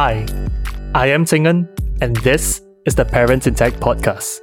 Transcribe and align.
Hi, 0.00 0.24
I 0.94 1.08
am 1.08 1.26
Tingan, 1.26 1.68
and 2.00 2.16
this 2.24 2.62
is 2.86 2.94
the 2.94 3.04
Parents 3.04 3.46
in 3.46 3.54
Tech 3.54 3.74
podcast. 3.74 4.40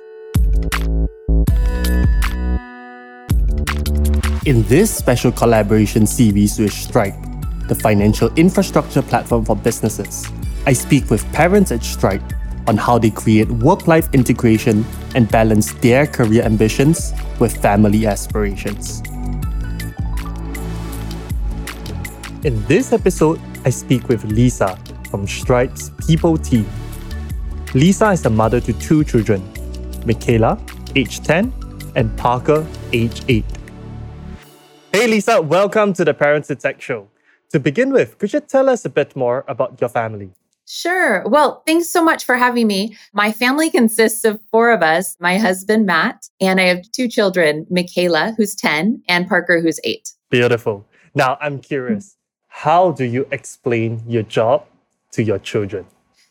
In 4.45 4.61
this 4.69 4.95
special 4.95 5.31
collaboration 5.31 6.05
series 6.05 6.59
with 6.59 6.71
Stripe, 6.71 7.15
the 7.67 7.73
financial 7.73 8.31
infrastructure 8.35 9.01
platform 9.01 9.45
for 9.45 9.55
businesses, 9.55 10.27
I 10.67 10.73
speak 10.73 11.09
with 11.09 11.25
parents 11.33 11.71
at 11.71 11.83
Stripe 11.83 12.21
on 12.67 12.77
how 12.77 12.99
they 12.99 13.09
create 13.09 13.49
work 13.49 13.87
life 13.87 14.13
integration 14.13 14.85
and 15.15 15.27
balance 15.31 15.73
their 15.81 16.05
career 16.05 16.43
ambitions 16.43 17.13
with 17.39 17.57
family 17.57 18.05
aspirations. 18.05 19.01
In 22.43 22.63
this 22.67 22.93
episode, 22.93 23.41
I 23.65 23.71
speak 23.71 24.07
with 24.07 24.23
Lisa 24.25 24.77
from 25.07 25.25
Stripe's 25.25 25.91
People 26.05 26.37
team. 26.37 26.67
Lisa 27.73 28.11
is 28.11 28.25
a 28.25 28.29
mother 28.29 28.59
to 28.61 28.73
two 28.73 29.03
children, 29.03 29.41
Mikayla, 30.05 30.59
age 30.95 31.21
10, 31.21 31.53
and 31.95 32.15
Parker, 32.17 32.65
age 32.93 33.21
8. 33.27 33.45
Hey 34.93 35.07
Lisa, 35.07 35.41
welcome 35.41 35.93
to 35.93 36.05
the 36.05 36.13
Parents 36.13 36.49
in 36.49 36.57
Tech 36.57 36.81
Show. 36.81 37.07
To 37.51 37.59
begin 37.59 37.91
with, 37.91 38.17
could 38.17 38.33
you 38.33 38.41
tell 38.41 38.69
us 38.69 38.85
a 38.85 38.89
bit 38.89 39.15
more 39.15 39.45
about 39.47 39.79
your 39.79 39.89
family? 39.89 40.31
Sure. 40.69 41.23
Well, 41.25 41.63
thanks 41.65 41.87
so 41.87 42.03
much 42.03 42.25
for 42.25 42.35
having 42.35 42.67
me. 42.67 42.97
My 43.13 43.31
family 43.31 43.69
consists 43.69 44.25
of 44.25 44.41
four 44.51 44.71
of 44.71 44.81
us 44.83 45.15
my 45.19 45.37
husband, 45.37 45.85
Matt, 45.85 46.27
and 46.41 46.59
I 46.59 46.63
have 46.63 46.91
two 46.91 47.07
children 47.07 47.65
Mikayla, 47.71 48.35
who's 48.35 48.53
10, 48.55 49.01
and 49.07 49.29
Parker, 49.29 49.61
who's 49.61 49.79
8. 49.85 50.09
Beautiful. 50.29 50.85
Now, 51.15 51.37
I'm 51.39 51.59
curious, 51.59 52.05
mm. 52.05 52.15
how 52.47 52.91
do 52.91 53.05
you 53.05 53.25
explain 53.31 54.03
your 54.07 54.23
job 54.23 54.65
to 55.17 55.23
your 55.23 55.39
children? 55.39 55.85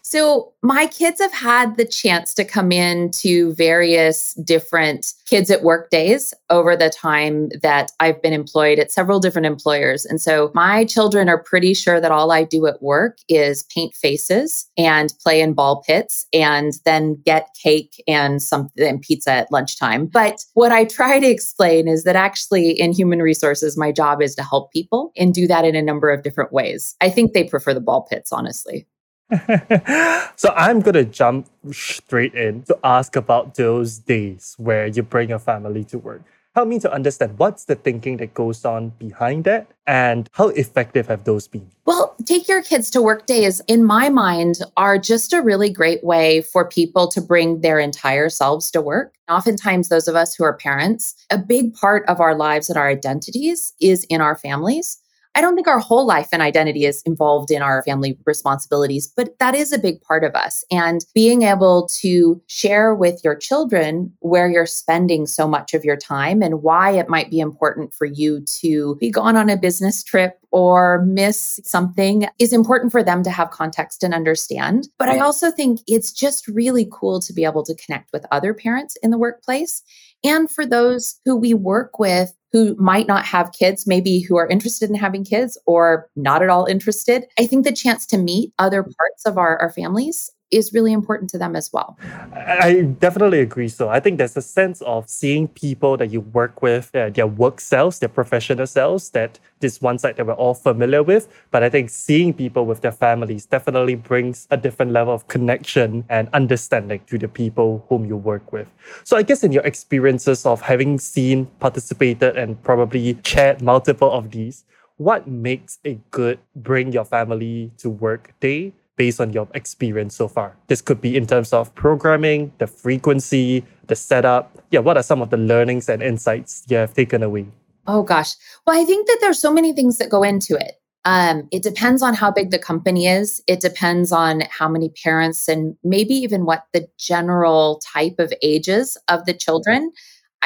So, 0.08 0.52
my 0.62 0.86
kids 0.86 1.20
have 1.20 1.32
had 1.32 1.76
the 1.76 1.84
chance 1.84 2.32
to 2.34 2.44
come 2.44 2.70
in 2.70 3.10
to 3.22 3.52
various 3.54 4.34
different 4.34 5.12
kids 5.24 5.50
at 5.50 5.64
work 5.64 5.90
days 5.90 6.32
over 6.48 6.76
the 6.76 6.90
time 6.90 7.48
that 7.62 7.90
I've 7.98 8.22
been 8.22 8.32
employed 8.32 8.78
at 8.78 8.92
several 8.92 9.18
different 9.18 9.46
employers. 9.46 10.06
And 10.06 10.20
so, 10.20 10.52
my 10.54 10.84
children 10.84 11.28
are 11.28 11.42
pretty 11.42 11.74
sure 11.74 12.00
that 12.00 12.12
all 12.12 12.30
I 12.30 12.44
do 12.44 12.68
at 12.68 12.80
work 12.80 13.18
is 13.28 13.64
paint 13.64 13.96
faces 13.96 14.70
and 14.78 15.12
play 15.24 15.40
in 15.40 15.54
ball 15.54 15.82
pits 15.82 16.28
and 16.32 16.74
then 16.84 17.20
get 17.26 17.48
cake 17.60 18.00
and 18.06 18.40
something 18.40 18.86
and 18.86 19.02
pizza 19.02 19.32
at 19.32 19.50
lunchtime. 19.50 20.06
But 20.06 20.44
what 20.54 20.70
I 20.70 20.84
try 20.84 21.18
to 21.18 21.26
explain 21.26 21.88
is 21.88 22.04
that 22.04 22.14
actually 22.14 22.80
in 22.80 22.92
human 22.92 23.22
resources, 23.22 23.76
my 23.76 23.90
job 23.90 24.22
is 24.22 24.36
to 24.36 24.44
help 24.44 24.72
people 24.72 25.10
and 25.16 25.34
do 25.34 25.48
that 25.48 25.64
in 25.64 25.74
a 25.74 25.82
number 25.82 26.10
of 26.10 26.22
different 26.22 26.52
ways. 26.52 26.94
I 27.00 27.10
think 27.10 27.32
they 27.32 27.42
prefer 27.42 27.74
the 27.74 27.80
ball 27.80 28.02
pits, 28.08 28.30
honestly. 28.30 28.86
so 30.36 30.52
I'm 30.54 30.80
gonna 30.80 31.04
jump 31.04 31.48
straight 31.72 32.34
in 32.34 32.62
to 32.64 32.78
ask 32.84 33.16
about 33.16 33.54
those 33.56 33.98
days 33.98 34.54
where 34.58 34.86
you 34.86 35.02
bring 35.02 35.30
your 35.30 35.40
family 35.40 35.84
to 35.84 35.98
work. 35.98 36.22
Help 36.54 36.68
me 36.68 36.78
to 36.78 36.90
understand 36.90 37.38
what's 37.38 37.66
the 37.66 37.74
thinking 37.74 38.16
that 38.16 38.32
goes 38.32 38.64
on 38.64 38.88
behind 38.98 39.44
that 39.44 39.66
and 39.86 40.30
how 40.32 40.48
effective 40.48 41.06
have 41.06 41.24
those 41.24 41.46
been? 41.46 41.70
Well, 41.84 42.14
take 42.24 42.48
your 42.48 42.62
kids 42.62 42.90
to 42.92 43.02
work 43.02 43.26
days, 43.26 43.60
in 43.68 43.84
my 43.84 44.08
mind, 44.08 44.60
are 44.74 44.96
just 44.96 45.34
a 45.34 45.42
really 45.42 45.68
great 45.68 46.02
way 46.02 46.40
for 46.40 46.66
people 46.66 47.08
to 47.08 47.20
bring 47.20 47.60
their 47.60 47.78
entire 47.78 48.30
selves 48.30 48.70
to 48.70 48.80
work. 48.80 49.12
Oftentimes, 49.28 49.90
those 49.90 50.08
of 50.08 50.14
us 50.14 50.34
who 50.34 50.44
are 50.44 50.56
parents, 50.56 51.14
a 51.30 51.36
big 51.36 51.74
part 51.74 52.08
of 52.08 52.20
our 52.20 52.34
lives 52.34 52.70
and 52.70 52.78
our 52.78 52.88
identities 52.88 53.74
is 53.78 54.04
in 54.04 54.22
our 54.22 54.34
families. 54.34 54.98
I 55.36 55.42
don't 55.42 55.54
think 55.54 55.68
our 55.68 55.78
whole 55.78 56.06
life 56.06 56.28
and 56.32 56.40
identity 56.40 56.86
is 56.86 57.02
involved 57.02 57.50
in 57.50 57.60
our 57.60 57.82
family 57.82 58.18
responsibilities, 58.24 59.06
but 59.06 59.38
that 59.38 59.54
is 59.54 59.70
a 59.70 59.78
big 59.78 60.00
part 60.00 60.24
of 60.24 60.34
us. 60.34 60.64
And 60.70 61.04
being 61.14 61.42
able 61.42 61.88
to 62.00 62.40
share 62.46 62.94
with 62.94 63.22
your 63.22 63.36
children 63.36 64.14
where 64.20 64.48
you're 64.48 64.64
spending 64.64 65.26
so 65.26 65.46
much 65.46 65.74
of 65.74 65.84
your 65.84 65.98
time 65.98 66.40
and 66.40 66.62
why 66.62 66.92
it 66.92 67.10
might 67.10 67.30
be 67.30 67.38
important 67.38 67.92
for 67.92 68.06
you 68.06 68.40
to 68.62 68.96
be 68.98 69.10
gone 69.10 69.36
on 69.36 69.50
a 69.50 69.58
business 69.58 70.02
trip 70.02 70.38
or 70.52 71.04
miss 71.04 71.60
something 71.64 72.26
is 72.38 72.54
important 72.54 72.90
for 72.90 73.02
them 73.02 73.22
to 73.22 73.30
have 73.30 73.50
context 73.50 74.02
and 74.02 74.14
understand. 74.14 74.88
But 74.98 75.10
I 75.10 75.18
also 75.18 75.50
think 75.50 75.80
it's 75.86 76.12
just 76.12 76.48
really 76.48 76.88
cool 76.90 77.20
to 77.20 77.34
be 77.34 77.44
able 77.44 77.62
to 77.64 77.74
connect 77.74 78.10
with 78.10 78.24
other 78.30 78.54
parents 78.54 78.96
in 79.02 79.10
the 79.10 79.18
workplace 79.18 79.82
and 80.24 80.50
for 80.50 80.64
those 80.64 81.20
who 81.26 81.36
we 81.36 81.52
work 81.52 81.98
with 81.98 82.32
who 82.56 82.74
might 82.76 83.06
not 83.06 83.26
have 83.26 83.52
kids, 83.52 83.86
maybe 83.86 84.20
who 84.20 84.36
are 84.36 84.48
interested 84.48 84.88
in 84.88 84.96
having 84.96 85.22
kids 85.22 85.58
or 85.66 86.08
not 86.16 86.40
at 86.40 86.48
all 86.48 86.64
interested. 86.64 87.26
I 87.38 87.46
think 87.46 87.66
the 87.66 87.72
chance 87.72 88.06
to 88.06 88.16
meet 88.16 88.54
other 88.58 88.82
parts 88.82 89.26
of 89.26 89.36
our, 89.36 89.58
our 89.58 89.68
families 89.68 90.30
is 90.50 90.72
really 90.72 90.92
important 90.92 91.28
to 91.30 91.38
them 91.38 91.56
as 91.56 91.72
well. 91.72 91.98
I 92.32 92.82
definitely 93.00 93.40
agree. 93.40 93.68
So 93.68 93.88
I 93.88 93.98
think 93.98 94.18
there's 94.18 94.36
a 94.36 94.42
sense 94.42 94.80
of 94.82 95.08
seeing 95.08 95.48
people 95.48 95.96
that 95.96 96.10
you 96.10 96.20
work 96.20 96.62
with, 96.62 96.94
uh, 96.94 97.10
their 97.10 97.26
work 97.26 97.60
selves, 97.60 97.98
their 97.98 98.08
professional 98.08 98.66
selves, 98.66 99.10
that 99.10 99.40
this 99.60 99.80
one 99.80 99.98
side 99.98 100.16
that 100.16 100.26
we're 100.26 100.34
all 100.34 100.54
familiar 100.54 101.02
with. 101.02 101.28
But 101.50 101.62
I 101.62 101.70
think 101.70 101.90
seeing 101.90 102.32
people 102.32 102.64
with 102.64 102.80
their 102.80 102.92
families 102.92 103.46
definitely 103.46 103.96
brings 103.96 104.46
a 104.50 104.56
different 104.56 104.92
level 104.92 105.14
of 105.14 105.26
connection 105.26 106.04
and 106.08 106.28
understanding 106.32 107.00
to 107.06 107.18
the 107.18 107.28
people 107.28 107.84
whom 107.88 108.04
you 108.04 108.16
work 108.16 108.52
with. 108.52 108.68
So 109.02 109.16
I 109.16 109.22
guess 109.22 109.42
in 109.42 109.50
your 109.50 109.64
experiences 109.64 110.46
of 110.46 110.60
having 110.60 110.98
seen, 110.98 111.46
participated, 111.58 112.36
and 112.36 112.62
probably 112.62 113.14
chaired 113.24 113.62
multiple 113.62 114.12
of 114.12 114.30
these, 114.30 114.64
what 114.96 115.26
makes 115.26 115.78
a 115.84 115.98
good 116.10 116.38
bring 116.54 116.92
your 116.92 117.04
family 117.04 117.72
to 117.78 117.90
work 117.90 118.32
day 118.40 118.72
based 118.96 119.20
on 119.20 119.32
your 119.32 119.48
experience 119.54 120.16
so 120.16 120.28
far? 120.28 120.56
This 120.66 120.80
could 120.80 121.00
be 121.00 121.16
in 121.16 121.26
terms 121.26 121.52
of 121.52 121.74
programming, 121.74 122.52
the 122.58 122.66
frequency, 122.66 123.64
the 123.86 123.96
setup. 123.96 124.50
Yeah, 124.70 124.80
what 124.80 124.96
are 124.96 125.02
some 125.02 125.22
of 125.22 125.30
the 125.30 125.36
learnings 125.36 125.88
and 125.88 126.02
insights 126.02 126.64
you 126.68 126.76
have 126.76 126.94
taken 126.94 127.22
away? 127.22 127.46
Oh 127.86 128.02
gosh. 128.02 128.34
Well, 128.66 128.80
I 128.80 128.84
think 128.84 129.06
that 129.06 129.18
there's 129.20 129.38
so 129.38 129.52
many 129.52 129.72
things 129.72 129.98
that 129.98 130.10
go 130.10 130.22
into 130.22 130.56
it. 130.56 130.80
Um, 131.04 131.46
it 131.52 131.62
depends 131.62 132.02
on 132.02 132.14
how 132.14 132.32
big 132.32 132.50
the 132.50 132.58
company 132.58 133.06
is. 133.06 133.40
It 133.46 133.60
depends 133.60 134.10
on 134.10 134.42
how 134.50 134.68
many 134.68 134.88
parents 134.88 135.48
and 135.48 135.76
maybe 135.84 136.14
even 136.14 136.44
what 136.44 136.66
the 136.72 136.88
general 136.98 137.80
type 137.92 138.18
of 138.18 138.32
ages 138.42 138.98
of 139.06 139.24
the 139.24 139.32
children. 139.32 139.92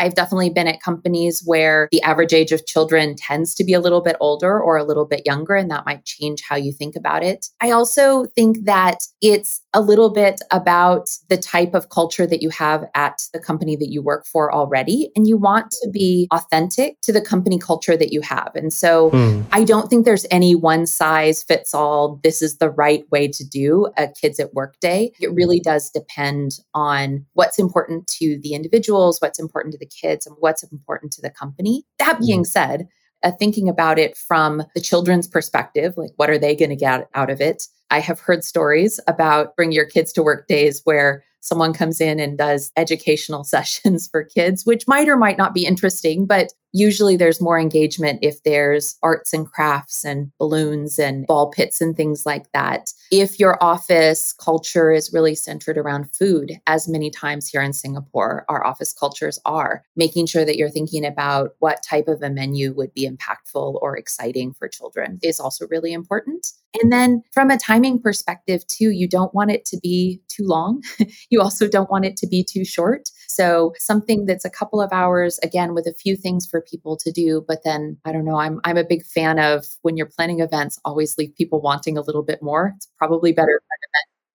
I've 0.01 0.15
definitely 0.15 0.51
been 0.51 0.67
at 0.67 0.83
companies 0.83 1.43
where 1.45 1.89
the 1.93 2.03
average 2.03 2.33
age 2.33 2.53
of 2.53 2.67
children 2.67 3.15
tends 3.17 3.55
to 3.57 3.65
be 3.65 3.75
a 3.75 3.81
little 3.81 4.01
bit 4.01 4.17
older 4.19 4.59
or 4.59 4.77
a 4.77 4.85
little 4.85 5.05
bit 5.05 5.23
younger, 5.27 5.55
and 5.55 5.71
that 5.71 5.87
might 5.87 6.05
change 6.05 6.43
how 6.43 6.57
you 6.57 6.73
think 6.73 6.97
about 6.97 7.23
it. 7.23 7.47
I 7.61 7.71
also 7.71 8.25
think 8.35 8.65
that 8.65 9.05
it's 9.21 9.61
a 9.75 9.81
little 9.81 10.11
bit 10.11 10.41
about 10.51 11.11
the 11.29 11.37
type 11.37 11.75
of 11.75 11.91
culture 11.91 12.27
that 12.27 12.43
you 12.43 12.51
have 12.51 12.85
at 12.95 13.23
the 13.33 13.39
company 13.39 13.77
that 13.77 13.91
you 13.91 14.03
work 14.03 14.27
for 14.27 14.53
already. 14.53 15.11
And 15.15 15.29
you 15.29 15.37
want 15.37 15.71
to 15.83 15.91
be 15.91 16.27
authentic 16.33 17.01
to 17.03 17.13
the 17.13 17.21
company 17.21 17.59
culture 17.59 17.97
that 17.97 18.13
you 18.13 18.21
have. 18.23 18.51
And 18.55 18.73
so 18.73 19.11
mm. 19.11 19.45
I 19.53 19.65
don't 19.65 19.89
think 19.89 20.05
there's 20.05 20.27
any 20.31 20.55
one 20.55 20.87
size 20.87 21.43
fits 21.43 21.75
all. 21.75 22.21
This 22.25 22.43
is 22.43 22.57
the 22.57 22.71
right 22.71 23.05
way 23.11 23.29
to 23.29 23.45
do 23.45 23.89
a 23.97 24.09
kids 24.09 24.41
at 24.41 24.55
work 24.55 24.81
day. 24.81 25.13
It 25.21 25.33
really 25.33 25.61
does 25.61 25.91
depend 25.91 26.59
on 26.75 27.27
what's 27.35 27.59
important 27.59 28.07
to 28.19 28.39
the 28.43 28.55
individuals, 28.55 29.19
what's 29.21 29.39
important 29.39 29.73
to 29.73 29.79
the 29.79 29.90
kids, 29.91 30.27
and 30.27 30.37
what's 30.39 30.63
important 30.63 31.13
to 31.13 31.23
the 31.23 31.31
company. 31.31 31.85
That 31.99 32.21
being 32.21 32.43
mm. 32.43 32.47
said, 32.47 32.89
uh, 33.23 33.33
thinking 33.39 33.69
about 33.69 33.99
it 33.99 34.17
from 34.17 34.63
the 34.75 34.81
children's 34.81 35.29
perspective, 35.29 35.95
like 35.97 36.13
what 36.17 36.31
are 36.31 36.39
they 36.39 36.57
going 36.57 36.71
to 36.71 36.77
get 36.77 37.09
out 37.15 37.31
of 37.31 37.41
it? 37.41 37.65
I 37.91 38.01
have 38.01 38.21
heard 38.21 38.45
stories 38.45 39.01
about 39.07 39.57
bring 39.57 39.73
your 39.73 39.85
kids 39.85 40.13
to 40.15 40.23
work 40.23 40.47
days 40.47 40.81
where 40.85 41.25
someone 41.41 41.73
comes 41.73 42.01
in 42.01 42.21
and 42.21 42.39
does 42.39 42.71
educational 42.77 43.45
sessions 43.45 44.09
for 44.09 44.25
kids, 44.25 44.65
which 44.65 44.87
might 44.87 45.09
or 45.09 45.17
might 45.17 45.39
not 45.39 45.55
be 45.55 45.67
interesting, 45.67 46.27
but 46.27 46.53
usually 46.73 47.17
there's 47.17 47.41
more 47.41 47.59
engagement 47.59 48.21
if 48.23 48.43
there's 48.43 48.97
arts 49.03 49.33
and 49.33 49.51
crafts 49.51 50.05
and 50.05 50.31
balloons 50.39 50.99
and 50.99 51.27
ball 51.27 51.51
pits 51.51 51.81
and 51.81 51.97
things 51.97 52.25
like 52.27 52.51
that. 52.53 52.93
If 53.11 53.39
your 53.39 53.63
office 53.63 54.33
culture 54.35 54.93
is 54.93 55.13
really 55.13 55.35
centered 55.35 55.79
around 55.79 56.15
food, 56.15 56.53
as 56.67 56.89
many 56.89 57.11
times 57.11 57.49
here 57.49 57.63
in 57.63 57.73
Singapore, 57.73 58.45
our 58.49 58.65
office 58.67 58.93
cultures 58.93 59.39
are, 59.45 59.85
making 59.97 60.27
sure 60.27 60.45
that 60.45 60.57
you're 60.57 60.71
thinking 60.71 61.05
about 61.05 61.55
what 61.59 61.83
type 61.83 62.09
of 62.09 62.23
a 62.23 62.31
menu 62.31 62.73
would 62.73 62.93
be 62.95 63.09
impactful 63.09 63.79
or 63.81 63.97
exciting 63.97 64.53
for 64.53 64.69
children 64.69 65.19
is 65.23 65.41
also 65.41 65.67
really 65.69 65.93
important. 65.93 66.53
And 66.81 66.93
then 66.93 67.23
from 67.33 67.51
a 67.51 67.59
timing 67.59 68.01
perspective, 68.01 68.67
too, 68.67 68.91
you 68.91 69.09
don't 69.09 69.35
want 69.35 69.51
it 69.51 69.65
to 69.67 69.79
be 69.83 70.21
too 70.29 70.45
long. 70.45 70.83
you 71.31 71.41
also 71.41 71.69
don't 71.69 71.91
want 71.91 72.05
it 72.05 72.17
to 72.19 72.27
be 72.27 72.45
too 72.45 72.65
short. 72.65 73.11
So 73.31 73.75
something 73.79 74.27
that's 74.27 74.45
a 74.45 74.51
couple 74.51 74.81
of 74.81 74.93
hours, 74.93 75.39
again, 75.43 75.75
with 75.75 75.87
a 75.87 75.95
few 75.95 76.17
things 76.17 76.47
for 76.47 76.61
people 76.61 76.97
to 76.99 77.13
do. 77.13 77.45
But 77.47 77.63
then 77.65 77.97
I 78.05 78.13
don't 78.13 78.25
know, 78.25 78.39
I'm 78.39 78.61
I'm 78.65 78.77
a 78.77 78.85
big 78.85 79.05
fan 79.05 79.39
of 79.39 79.67
when 79.83 79.97
you're 79.97 80.07
planning 80.07 80.41
events, 80.41 80.79
always 80.85 81.17
leave 81.17 81.35
people 81.37 81.61
wanting 81.61 81.97
a 81.97 82.03
little 82.03 82.23
bit 82.23 82.43
more. 82.43 82.75
It's 82.77 82.89
probably 82.99 83.33
better 83.33 83.61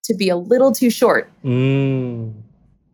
to 0.03 0.13
be 0.13 0.29
a 0.29 0.37
little 0.37 0.71
too 0.71 0.89
short. 0.89 1.29
Mm. 1.43 2.33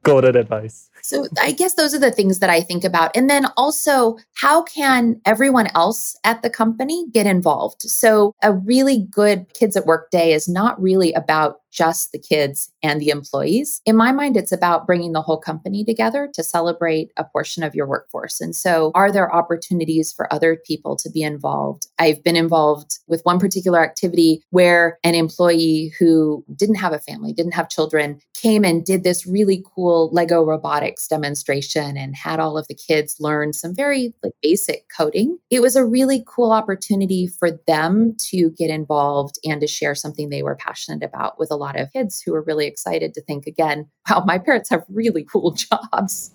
golden 0.03 0.35
advice. 0.35 0.89
So 1.03 1.27
I 1.39 1.51
guess 1.51 1.75
those 1.75 1.93
are 1.93 1.99
the 1.99 2.11
things 2.11 2.39
that 2.39 2.49
I 2.49 2.61
think 2.61 2.83
about. 2.83 3.15
And 3.15 3.29
then 3.29 3.47
also, 3.57 4.17
how 4.33 4.63
can 4.63 5.19
everyone 5.25 5.67
else 5.75 6.15
at 6.23 6.41
the 6.41 6.49
company 6.49 7.05
get 7.11 7.27
involved? 7.27 7.81
So 7.83 8.33
a 8.41 8.53
really 8.53 9.07
good 9.11 9.53
kids 9.53 9.75
at 9.75 9.85
work 9.85 10.09
day 10.11 10.33
is 10.33 10.47
not 10.47 10.81
really 10.81 11.13
about 11.13 11.60
just 11.71 12.11
the 12.11 12.19
kids 12.19 12.71
and 12.83 13.01
the 13.01 13.09
employees. 13.09 13.81
In 13.85 13.95
my 13.95 14.11
mind, 14.11 14.37
it's 14.37 14.51
about 14.51 14.85
bringing 14.85 15.13
the 15.13 15.21
whole 15.21 15.39
company 15.39 15.83
together 15.83 16.29
to 16.33 16.43
celebrate 16.43 17.11
a 17.17 17.23
portion 17.23 17.63
of 17.63 17.73
your 17.75 17.87
workforce. 17.87 18.41
And 18.41 18.55
so, 18.55 18.91
are 18.93 19.11
there 19.11 19.33
opportunities 19.33 20.11
for 20.11 20.31
other 20.33 20.57
people 20.65 20.95
to 20.97 21.09
be 21.09 21.23
involved? 21.23 21.87
I've 21.99 22.23
been 22.23 22.35
involved 22.35 22.99
with 23.07 23.21
one 23.23 23.39
particular 23.39 23.83
activity 23.83 24.43
where 24.49 24.97
an 25.03 25.15
employee 25.15 25.93
who 25.97 26.43
didn't 26.55 26.75
have 26.75 26.93
a 26.93 26.99
family, 26.99 27.33
didn't 27.33 27.53
have 27.53 27.69
children, 27.69 28.19
came 28.33 28.65
and 28.65 28.83
did 28.83 29.03
this 29.03 29.27
really 29.27 29.63
cool 29.75 30.09
Lego 30.11 30.43
robotics 30.43 31.07
demonstration 31.07 31.95
and 31.95 32.15
had 32.15 32.39
all 32.39 32.57
of 32.57 32.67
the 32.67 32.75
kids 32.75 33.17
learn 33.19 33.53
some 33.53 33.75
very 33.75 34.13
like, 34.23 34.33
basic 34.41 34.85
coding. 34.95 35.37
It 35.49 35.61
was 35.61 35.75
a 35.75 35.85
really 35.85 36.23
cool 36.27 36.51
opportunity 36.51 37.27
for 37.27 37.51
them 37.67 38.15
to 38.29 38.49
get 38.51 38.69
involved 38.69 39.37
and 39.43 39.61
to 39.61 39.67
share 39.67 39.95
something 39.95 40.29
they 40.29 40.43
were 40.43 40.55
passionate 40.55 41.03
about 41.03 41.39
with 41.39 41.51
a 41.51 41.55
lot 41.61 41.79
of 41.79 41.91
kids 41.93 42.21
who 42.21 42.33
are 42.33 42.41
really 42.41 42.67
excited 42.67 43.13
to 43.13 43.21
think 43.21 43.45
again, 43.47 43.87
wow, 44.09 44.23
my 44.25 44.37
parents 44.37 44.69
have 44.69 44.83
really 44.89 45.23
cool 45.23 45.51
jobs. 45.65 46.31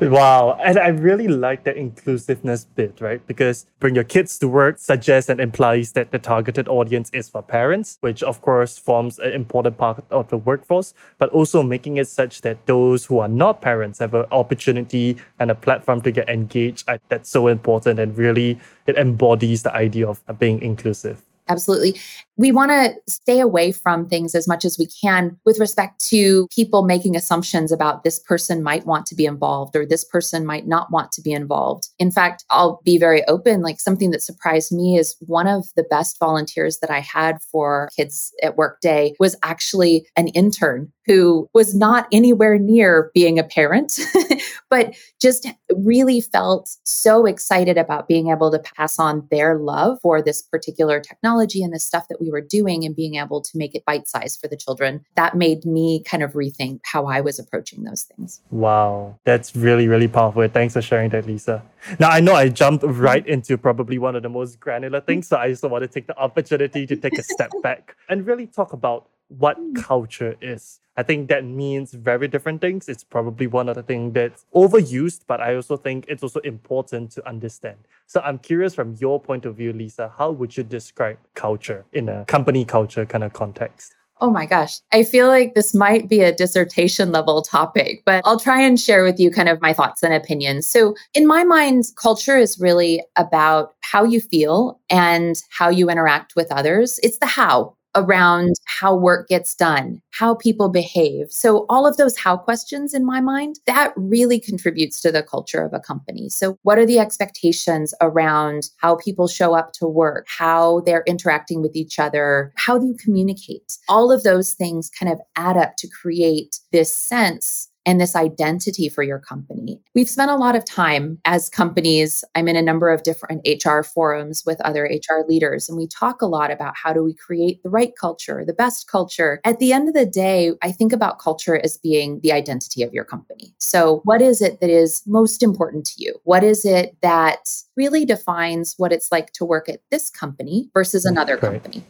wow. 0.00 0.56
And 0.64 0.78
I 0.78 0.88
really 0.88 1.28
like 1.28 1.64
the 1.64 1.76
inclusiveness 1.76 2.64
bit, 2.64 3.00
right? 3.00 3.24
Because 3.26 3.66
bring 3.80 3.94
your 3.94 4.04
kids 4.04 4.38
to 4.38 4.48
work 4.48 4.78
suggests 4.78 5.28
and 5.28 5.40
implies 5.40 5.92
that 5.92 6.12
the 6.12 6.18
targeted 6.18 6.68
audience 6.68 7.10
is 7.12 7.28
for 7.28 7.42
parents, 7.42 7.98
which 8.00 8.22
of 8.22 8.40
course 8.40 8.78
forms 8.78 9.18
an 9.18 9.32
important 9.32 9.76
part 9.76 10.02
of 10.10 10.28
the 10.28 10.38
workforce, 10.38 10.94
but 11.18 11.28
also 11.30 11.62
making 11.62 11.98
it 11.98 12.08
such 12.08 12.40
that 12.40 12.64
those 12.66 13.04
who 13.04 13.18
are 13.18 13.28
not 13.28 13.60
parents 13.60 13.98
have 13.98 14.14
an 14.14 14.26
opportunity 14.30 15.16
and 15.38 15.50
a 15.50 15.54
platform 15.54 16.00
to 16.02 16.10
get 16.10 16.28
engaged. 16.28 16.88
That's 17.08 17.28
so 17.28 17.48
important 17.48 17.98
and 17.98 18.16
really 18.16 18.58
it 18.86 18.96
embodies 18.96 19.62
the 19.62 19.74
idea 19.74 20.08
of 20.08 20.22
being 20.38 20.62
inclusive. 20.62 21.22
Absolutely. 21.48 22.00
We 22.36 22.52
want 22.52 22.70
to 22.70 22.94
stay 23.06 23.38
away 23.38 23.70
from 23.70 24.08
things 24.08 24.34
as 24.34 24.48
much 24.48 24.64
as 24.64 24.78
we 24.78 24.86
can 24.86 25.38
with 25.44 25.58
respect 25.58 26.02
to 26.08 26.48
people 26.48 26.82
making 26.82 27.16
assumptions 27.16 27.70
about 27.70 28.02
this 28.02 28.18
person 28.18 28.62
might 28.62 28.86
want 28.86 29.04
to 29.06 29.14
be 29.14 29.26
involved 29.26 29.76
or 29.76 29.84
this 29.84 30.04
person 30.04 30.46
might 30.46 30.66
not 30.66 30.90
want 30.90 31.12
to 31.12 31.22
be 31.22 31.32
involved. 31.32 31.88
In 31.98 32.10
fact, 32.10 32.44
I'll 32.50 32.80
be 32.82 32.96
very 32.96 33.22
open. 33.28 33.60
Like 33.60 33.78
something 33.78 34.10
that 34.10 34.22
surprised 34.22 34.72
me 34.72 34.96
is 34.96 35.16
one 35.20 35.46
of 35.46 35.66
the 35.76 35.84
best 35.84 36.18
volunteers 36.18 36.78
that 36.78 36.90
I 36.90 37.00
had 37.00 37.42
for 37.42 37.90
Kids 37.94 38.32
at 38.42 38.56
Work 38.56 38.80
Day 38.80 39.14
was 39.20 39.36
actually 39.42 40.06
an 40.16 40.28
intern 40.28 40.92
who 41.06 41.48
was 41.54 41.74
not 41.74 42.06
anywhere 42.12 42.58
near 42.58 43.10
being 43.14 43.38
a 43.38 43.44
parent, 43.44 43.98
but 44.70 44.94
just 45.20 45.46
really 45.76 46.20
felt 46.20 46.76
so 46.84 47.26
excited 47.26 47.76
about 47.76 48.08
being 48.08 48.30
able 48.30 48.50
to 48.50 48.58
pass 48.58 48.98
on 48.98 49.26
their 49.30 49.58
love 49.58 49.98
for 50.02 50.22
this 50.22 50.42
particular 50.42 51.00
technology 51.00 51.62
and 51.62 51.72
the 51.72 51.78
stuff 51.78 52.08
that 52.08 52.20
we 52.20 52.30
were 52.30 52.40
doing 52.40 52.84
and 52.84 52.96
being 52.96 53.16
able 53.16 53.40
to 53.40 53.56
make 53.56 53.74
it 53.74 53.84
bite 53.84 54.08
sized 54.08 54.40
for 54.40 54.48
the 54.48 54.56
children. 54.56 55.04
That 55.16 55.36
made 55.36 55.64
me 55.64 56.02
kind 56.04 56.22
of 56.22 56.32
rethink 56.32 56.80
how 56.84 57.06
I 57.06 57.20
was 57.20 57.38
approaching 57.38 57.84
those 57.84 58.02
things. 58.02 58.40
Wow, 58.50 59.18
that's 59.24 59.54
really, 59.54 59.88
really 59.88 60.08
powerful. 60.08 60.46
Thanks 60.48 60.74
for 60.74 60.82
sharing 60.82 61.10
that, 61.10 61.26
Lisa. 61.26 61.62
Now, 61.98 62.10
I 62.10 62.20
know 62.20 62.34
I 62.34 62.48
jumped 62.48 62.84
right 62.86 63.26
into 63.26 63.58
probably 63.58 63.98
one 63.98 64.16
of 64.16 64.22
the 64.22 64.28
most 64.28 64.58
granular 64.58 65.00
things, 65.00 65.28
so 65.28 65.36
I 65.36 65.50
just 65.50 65.62
want 65.62 65.82
to 65.82 65.88
take 65.88 66.06
the 66.06 66.16
opportunity 66.18 66.86
to 66.86 66.96
take 66.96 67.18
a 67.18 67.22
step 67.22 67.50
back 67.62 67.96
and 68.08 68.26
really 68.26 68.46
talk 68.46 68.72
about 68.72 69.08
what 69.28 69.56
hmm. 69.56 69.74
culture 69.74 70.36
is. 70.40 70.80
I 70.96 71.02
think 71.02 71.28
that 71.28 71.44
means 71.44 71.92
very 71.92 72.28
different 72.28 72.60
things. 72.60 72.88
It's 72.88 73.02
probably 73.02 73.48
one 73.48 73.68
of 73.68 73.74
the 73.74 73.82
things 73.82 74.14
that's 74.14 74.46
overused, 74.54 75.22
but 75.26 75.40
I 75.40 75.56
also 75.56 75.76
think 75.76 76.04
it's 76.08 76.22
also 76.22 76.38
important 76.40 77.10
to 77.12 77.28
understand. 77.28 77.78
So 78.06 78.20
I'm 78.20 78.38
curious 78.38 78.74
from 78.74 78.94
your 79.00 79.20
point 79.20 79.44
of 79.44 79.56
view, 79.56 79.72
Lisa, 79.72 80.12
how 80.16 80.30
would 80.30 80.56
you 80.56 80.62
describe 80.62 81.18
culture 81.34 81.84
in 81.92 82.08
a 82.08 82.24
company 82.26 82.64
culture 82.64 83.04
kind 83.04 83.24
of 83.24 83.32
context? 83.32 83.96
Oh 84.20 84.30
my 84.30 84.46
gosh. 84.46 84.80
I 84.92 85.02
feel 85.02 85.26
like 85.26 85.54
this 85.54 85.74
might 85.74 86.08
be 86.08 86.20
a 86.20 86.32
dissertation 86.32 87.10
level 87.10 87.42
topic, 87.42 88.02
but 88.06 88.22
I'll 88.24 88.38
try 88.38 88.60
and 88.60 88.78
share 88.78 89.02
with 89.02 89.18
you 89.18 89.30
kind 89.30 89.48
of 89.48 89.60
my 89.60 89.72
thoughts 89.72 90.04
and 90.04 90.14
opinions. 90.14 90.68
So, 90.68 90.94
in 91.14 91.26
my 91.26 91.42
mind, 91.42 91.86
culture 91.96 92.38
is 92.38 92.60
really 92.60 93.02
about 93.16 93.74
how 93.80 94.04
you 94.04 94.20
feel 94.20 94.80
and 94.88 95.36
how 95.50 95.68
you 95.68 95.90
interact 95.90 96.36
with 96.36 96.52
others. 96.52 97.00
It's 97.02 97.18
the 97.18 97.26
how 97.26 97.76
around 97.94 98.54
how 98.66 98.94
work 98.94 99.28
gets 99.28 99.54
done, 99.54 100.00
how 100.12 100.34
people 100.34 100.68
behave. 100.68 101.30
So, 101.30 101.66
all 101.68 101.86
of 101.86 101.96
those 101.96 102.16
how 102.16 102.36
questions 102.36 102.94
in 102.94 103.04
my 103.04 103.20
mind, 103.20 103.60
that 103.66 103.92
really 103.96 104.40
contributes 104.40 105.00
to 105.02 105.12
the 105.12 105.22
culture 105.22 105.62
of 105.62 105.72
a 105.72 105.80
company. 105.80 106.28
So, 106.28 106.58
what 106.62 106.78
are 106.78 106.86
the 106.86 106.98
expectations 106.98 107.94
around 108.00 108.70
how 108.78 108.96
people 108.96 109.28
show 109.28 109.54
up 109.54 109.72
to 109.74 109.86
work, 109.86 110.26
how 110.28 110.80
they're 110.80 111.04
interacting 111.06 111.62
with 111.62 111.76
each 111.76 111.98
other, 111.98 112.52
how 112.56 112.78
do 112.78 112.86
you 112.86 112.94
communicate? 112.94 113.78
All 113.88 114.12
of 114.12 114.22
those 114.22 114.52
things 114.52 114.90
kind 114.90 115.12
of 115.12 115.20
add 115.36 115.56
up 115.56 115.76
to 115.78 115.88
create 115.88 116.60
this 116.72 116.94
sense 116.94 117.68
and 117.86 118.00
this 118.00 118.16
identity 118.16 118.88
for 118.88 119.02
your 119.02 119.18
company. 119.18 119.80
We've 119.94 120.08
spent 120.08 120.30
a 120.30 120.36
lot 120.36 120.56
of 120.56 120.64
time 120.64 121.18
as 121.24 121.48
companies. 121.48 122.24
I'm 122.34 122.48
in 122.48 122.56
a 122.56 122.62
number 122.62 122.90
of 122.90 123.02
different 123.02 123.46
HR 123.46 123.82
forums 123.82 124.44
with 124.46 124.60
other 124.62 124.84
HR 124.84 125.26
leaders, 125.28 125.68
and 125.68 125.76
we 125.76 125.86
talk 125.86 126.22
a 126.22 126.26
lot 126.26 126.50
about 126.50 126.74
how 126.76 126.92
do 126.92 127.02
we 127.02 127.14
create 127.14 127.62
the 127.62 127.70
right 127.70 127.92
culture, 128.00 128.44
the 128.44 128.52
best 128.52 128.88
culture. 128.88 129.40
At 129.44 129.58
the 129.58 129.72
end 129.72 129.88
of 129.88 129.94
the 129.94 130.06
day, 130.06 130.52
I 130.62 130.72
think 130.72 130.92
about 130.92 131.18
culture 131.18 131.60
as 131.62 131.78
being 131.78 132.20
the 132.22 132.32
identity 132.32 132.82
of 132.82 132.92
your 132.92 133.04
company. 133.04 133.54
So, 133.58 134.00
what 134.04 134.22
is 134.22 134.40
it 134.40 134.60
that 134.60 134.70
is 134.70 135.02
most 135.06 135.42
important 135.42 135.86
to 135.86 136.02
you? 136.02 136.14
What 136.24 136.44
is 136.44 136.64
it 136.64 136.96
that 137.02 137.48
really 137.76 138.04
defines 138.04 138.74
what 138.76 138.92
it's 138.92 139.10
like 139.12 139.32
to 139.32 139.44
work 139.44 139.68
at 139.68 139.80
this 139.90 140.10
company 140.10 140.70
versus 140.72 141.04
another 141.04 141.36
company? 141.36 141.84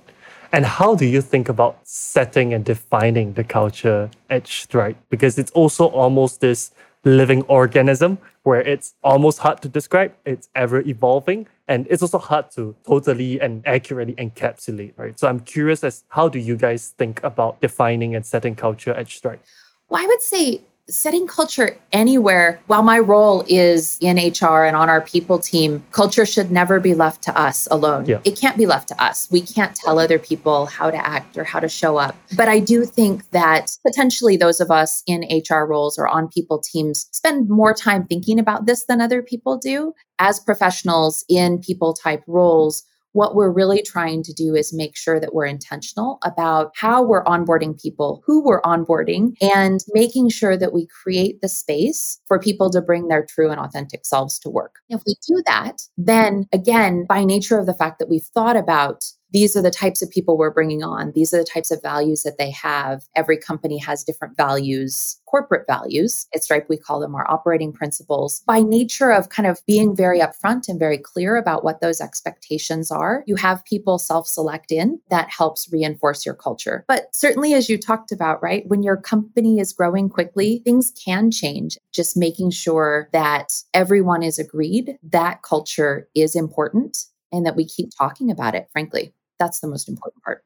And 0.54 0.64
how 0.64 0.94
do 0.94 1.04
you 1.04 1.20
think 1.20 1.48
about 1.48 1.80
setting 1.82 2.54
and 2.54 2.64
defining 2.64 3.32
the 3.32 3.42
culture 3.42 4.08
at 4.30 4.46
Stripe? 4.46 4.96
Because 5.10 5.36
it's 5.36 5.50
also 5.50 5.86
almost 5.86 6.40
this 6.40 6.70
living 7.02 7.42
organism 7.48 8.18
where 8.44 8.60
it's 8.60 8.94
almost 9.02 9.40
hard 9.40 9.60
to 9.62 9.68
describe, 9.68 10.14
it's 10.24 10.48
ever 10.54 10.80
evolving, 10.82 11.48
and 11.66 11.88
it's 11.90 12.02
also 12.02 12.18
hard 12.18 12.52
to 12.52 12.76
totally 12.86 13.40
and 13.40 13.66
accurately 13.66 14.14
encapsulate, 14.14 14.92
right? 14.96 15.18
So 15.18 15.26
I'm 15.26 15.40
curious 15.40 15.82
as 15.82 16.04
how 16.10 16.28
do 16.28 16.38
you 16.38 16.54
guys 16.54 16.94
think 16.98 17.20
about 17.24 17.60
defining 17.60 18.14
and 18.14 18.24
setting 18.24 18.54
culture 18.54 18.94
at 18.94 19.08
Stripe? 19.08 19.42
Well, 19.88 20.04
I 20.04 20.06
would 20.06 20.22
say 20.22 20.60
setting 20.88 21.26
culture 21.26 21.76
anywhere, 21.92 22.60
while 22.66 22.82
my 22.82 22.98
role 22.98 23.44
is 23.48 23.98
in 24.00 24.16
HR 24.16 24.64
and 24.64 24.76
on 24.76 24.88
our 24.88 25.00
people 25.00 25.38
team, 25.38 25.82
culture 25.92 26.26
should 26.26 26.50
never 26.50 26.78
be 26.78 26.94
left 26.94 27.22
to 27.22 27.38
us 27.38 27.66
alone. 27.70 28.04
Yeah. 28.06 28.20
It 28.25 28.38
can't 28.38 28.56
be 28.56 28.66
left 28.66 28.88
to 28.88 29.02
us. 29.02 29.28
We 29.30 29.40
can't 29.40 29.75
tell 29.75 29.99
other 29.99 30.18
people 30.18 30.66
how 30.66 30.90
to 30.90 31.06
act 31.06 31.38
or 31.38 31.44
how 31.44 31.61
to 31.61 31.68
show 31.68 31.97
up. 31.97 32.16
But 32.37 32.49
I 32.49 32.61
do 32.61 32.85
think 32.85 33.30
that 33.30 33.76
potentially 33.87 34.37
those 34.37 34.61
of 34.61 34.70
us 34.70 35.02
in 35.06 35.25
HR 35.30 35.64
roles 35.64 35.99
or 35.99 36.06
on 36.06 36.28
people 36.28 36.59
teams 36.59 37.06
spend 37.12 37.49
more 37.49 37.73
time 37.75 38.04
thinking 38.04 38.38
about 38.38 38.66
this 38.66 38.85
than 38.85 39.00
other 39.00 39.23
people 39.23 39.56
do. 39.56 39.94
As 40.18 40.38
professionals 40.38 41.25
in 41.28 41.59
people 41.59 41.92
type 41.92 42.23
roles, 42.26 42.85
what 43.14 43.35
we're 43.35 43.50
really 43.50 43.80
trying 43.80 44.23
to 44.25 44.33
do 44.33 44.54
is 44.54 44.73
make 44.73 44.97
sure 44.97 45.18
that 45.18 45.35
we're 45.35 45.47
intentional 45.47 46.18
about 46.25 46.73
how 46.75 47.02
we're 47.02 47.25
onboarding 47.25 47.80
people, 47.80 48.23
who 48.26 48.44
we're 48.44 48.61
onboarding, 48.62 49.35
and 49.40 49.80
making 49.92 50.28
sure 50.28 50.56
that 50.56 50.73
we 50.73 50.87
create 51.02 51.40
the 51.40 51.49
space 51.49 52.21
for 52.26 52.38
people 52.40 52.71
to 52.71 52.83
bring 52.83 53.06
their 53.06 53.25
true 53.25 53.50
and 53.50 53.61
authentic 53.61 54.04
selves 54.04 54.38
to 54.40 54.50
work. 54.50 54.80
If 54.88 55.00
we 55.06 55.14
do 55.26 55.42
that, 55.47 55.83
then 55.97 56.47
again, 56.52 57.06
by 57.09 57.25
nature 57.25 57.59
of 57.59 57.66
the 57.66 57.75
fact 57.75 58.00
that 58.00 58.09
we've 58.09 58.23
thought 58.35 58.56
about 58.56 59.04
these 59.35 59.57
are 59.57 59.62
the 59.62 59.71
types 59.71 60.00
of 60.00 60.09
people 60.09 60.38
we're 60.38 60.53
bringing 60.53 60.85
on. 60.85 61.11
These 61.11 61.35
are 61.35 61.38
the 61.38 61.45
types 61.45 61.73
of 61.73 61.83
values 61.83 62.23
that 62.23 62.38
they 62.38 62.53
have. 62.53 63.05
Every 63.17 63.37
company 63.37 63.79
has 63.79 64.05
different 64.05 64.37
values, 64.37 65.21
corporate 65.26 65.67
values. 65.67 66.29
At 66.33 66.45
Stripe, 66.45 66.69
we 66.69 66.76
call 66.76 67.00
them 67.00 67.17
our 67.17 67.29
operating 67.29 67.73
principles. 67.73 68.45
By 68.47 68.61
nature 68.61 69.11
of 69.11 69.31
kind 69.31 69.49
of 69.49 69.61
being 69.67 69.97
very 69.97 70.21
upfront 70.21 70.69
and 70.69 70.79
very 70.79 70.99
clear 70.99 71.35
about 71.35 71.64
what 71.64 71.81
those 71.81 72.00
expectations 72.00 72.93
are, 72.93 73.25
you 73.26 73.35
have 73.35 73.64
people 73.64 73.99
self 73.99 74.29
select 74.29 74.71
in 74.71 75.00
that 75.11 75.29
helps 75.31 75.69
reinforce 75.73 76.25
your 76.25 76.37
culture. 76.37 76.85
But 76.87 77.09
certainly, 77.12 77.55
as 77.55 77.69
you 77.69 77.76
talked 77.76 78.12
about, 78.12 78.41
right, 78.41 78.62
when 78.69 78.85
your 78.85 78.97
company 78.97 79.59
is 79.59 79.73
growing 79.73 80.09
quickly, 80.09 80.62
things 80.64 80.93
can 81.05 81.33
change. 81.33 81.76
Just 81.93 82.17
making 82.17 82.53
sure 82.53 83.09
that 83.12 83.53
everyone 83.75 84.23
is 84.23 84.38
agreed 84.38 84.97
that 85.03 85.43
culture 85.43 86.09
is 86.14 86.37
important 86.37 87.07
and 87.33 87.45
that 87.45 87.57
we 87.57 87.67
keep 87.67 87.91
talking 87.99 88.31
about 88.31 88.55
it, 88.55 88.69
frankly 88.71 89.12
that's 89.38 89.61
the 89.61 89.69
most 89.69 89.88
important 89.88 90.23
part. 90.23 90.45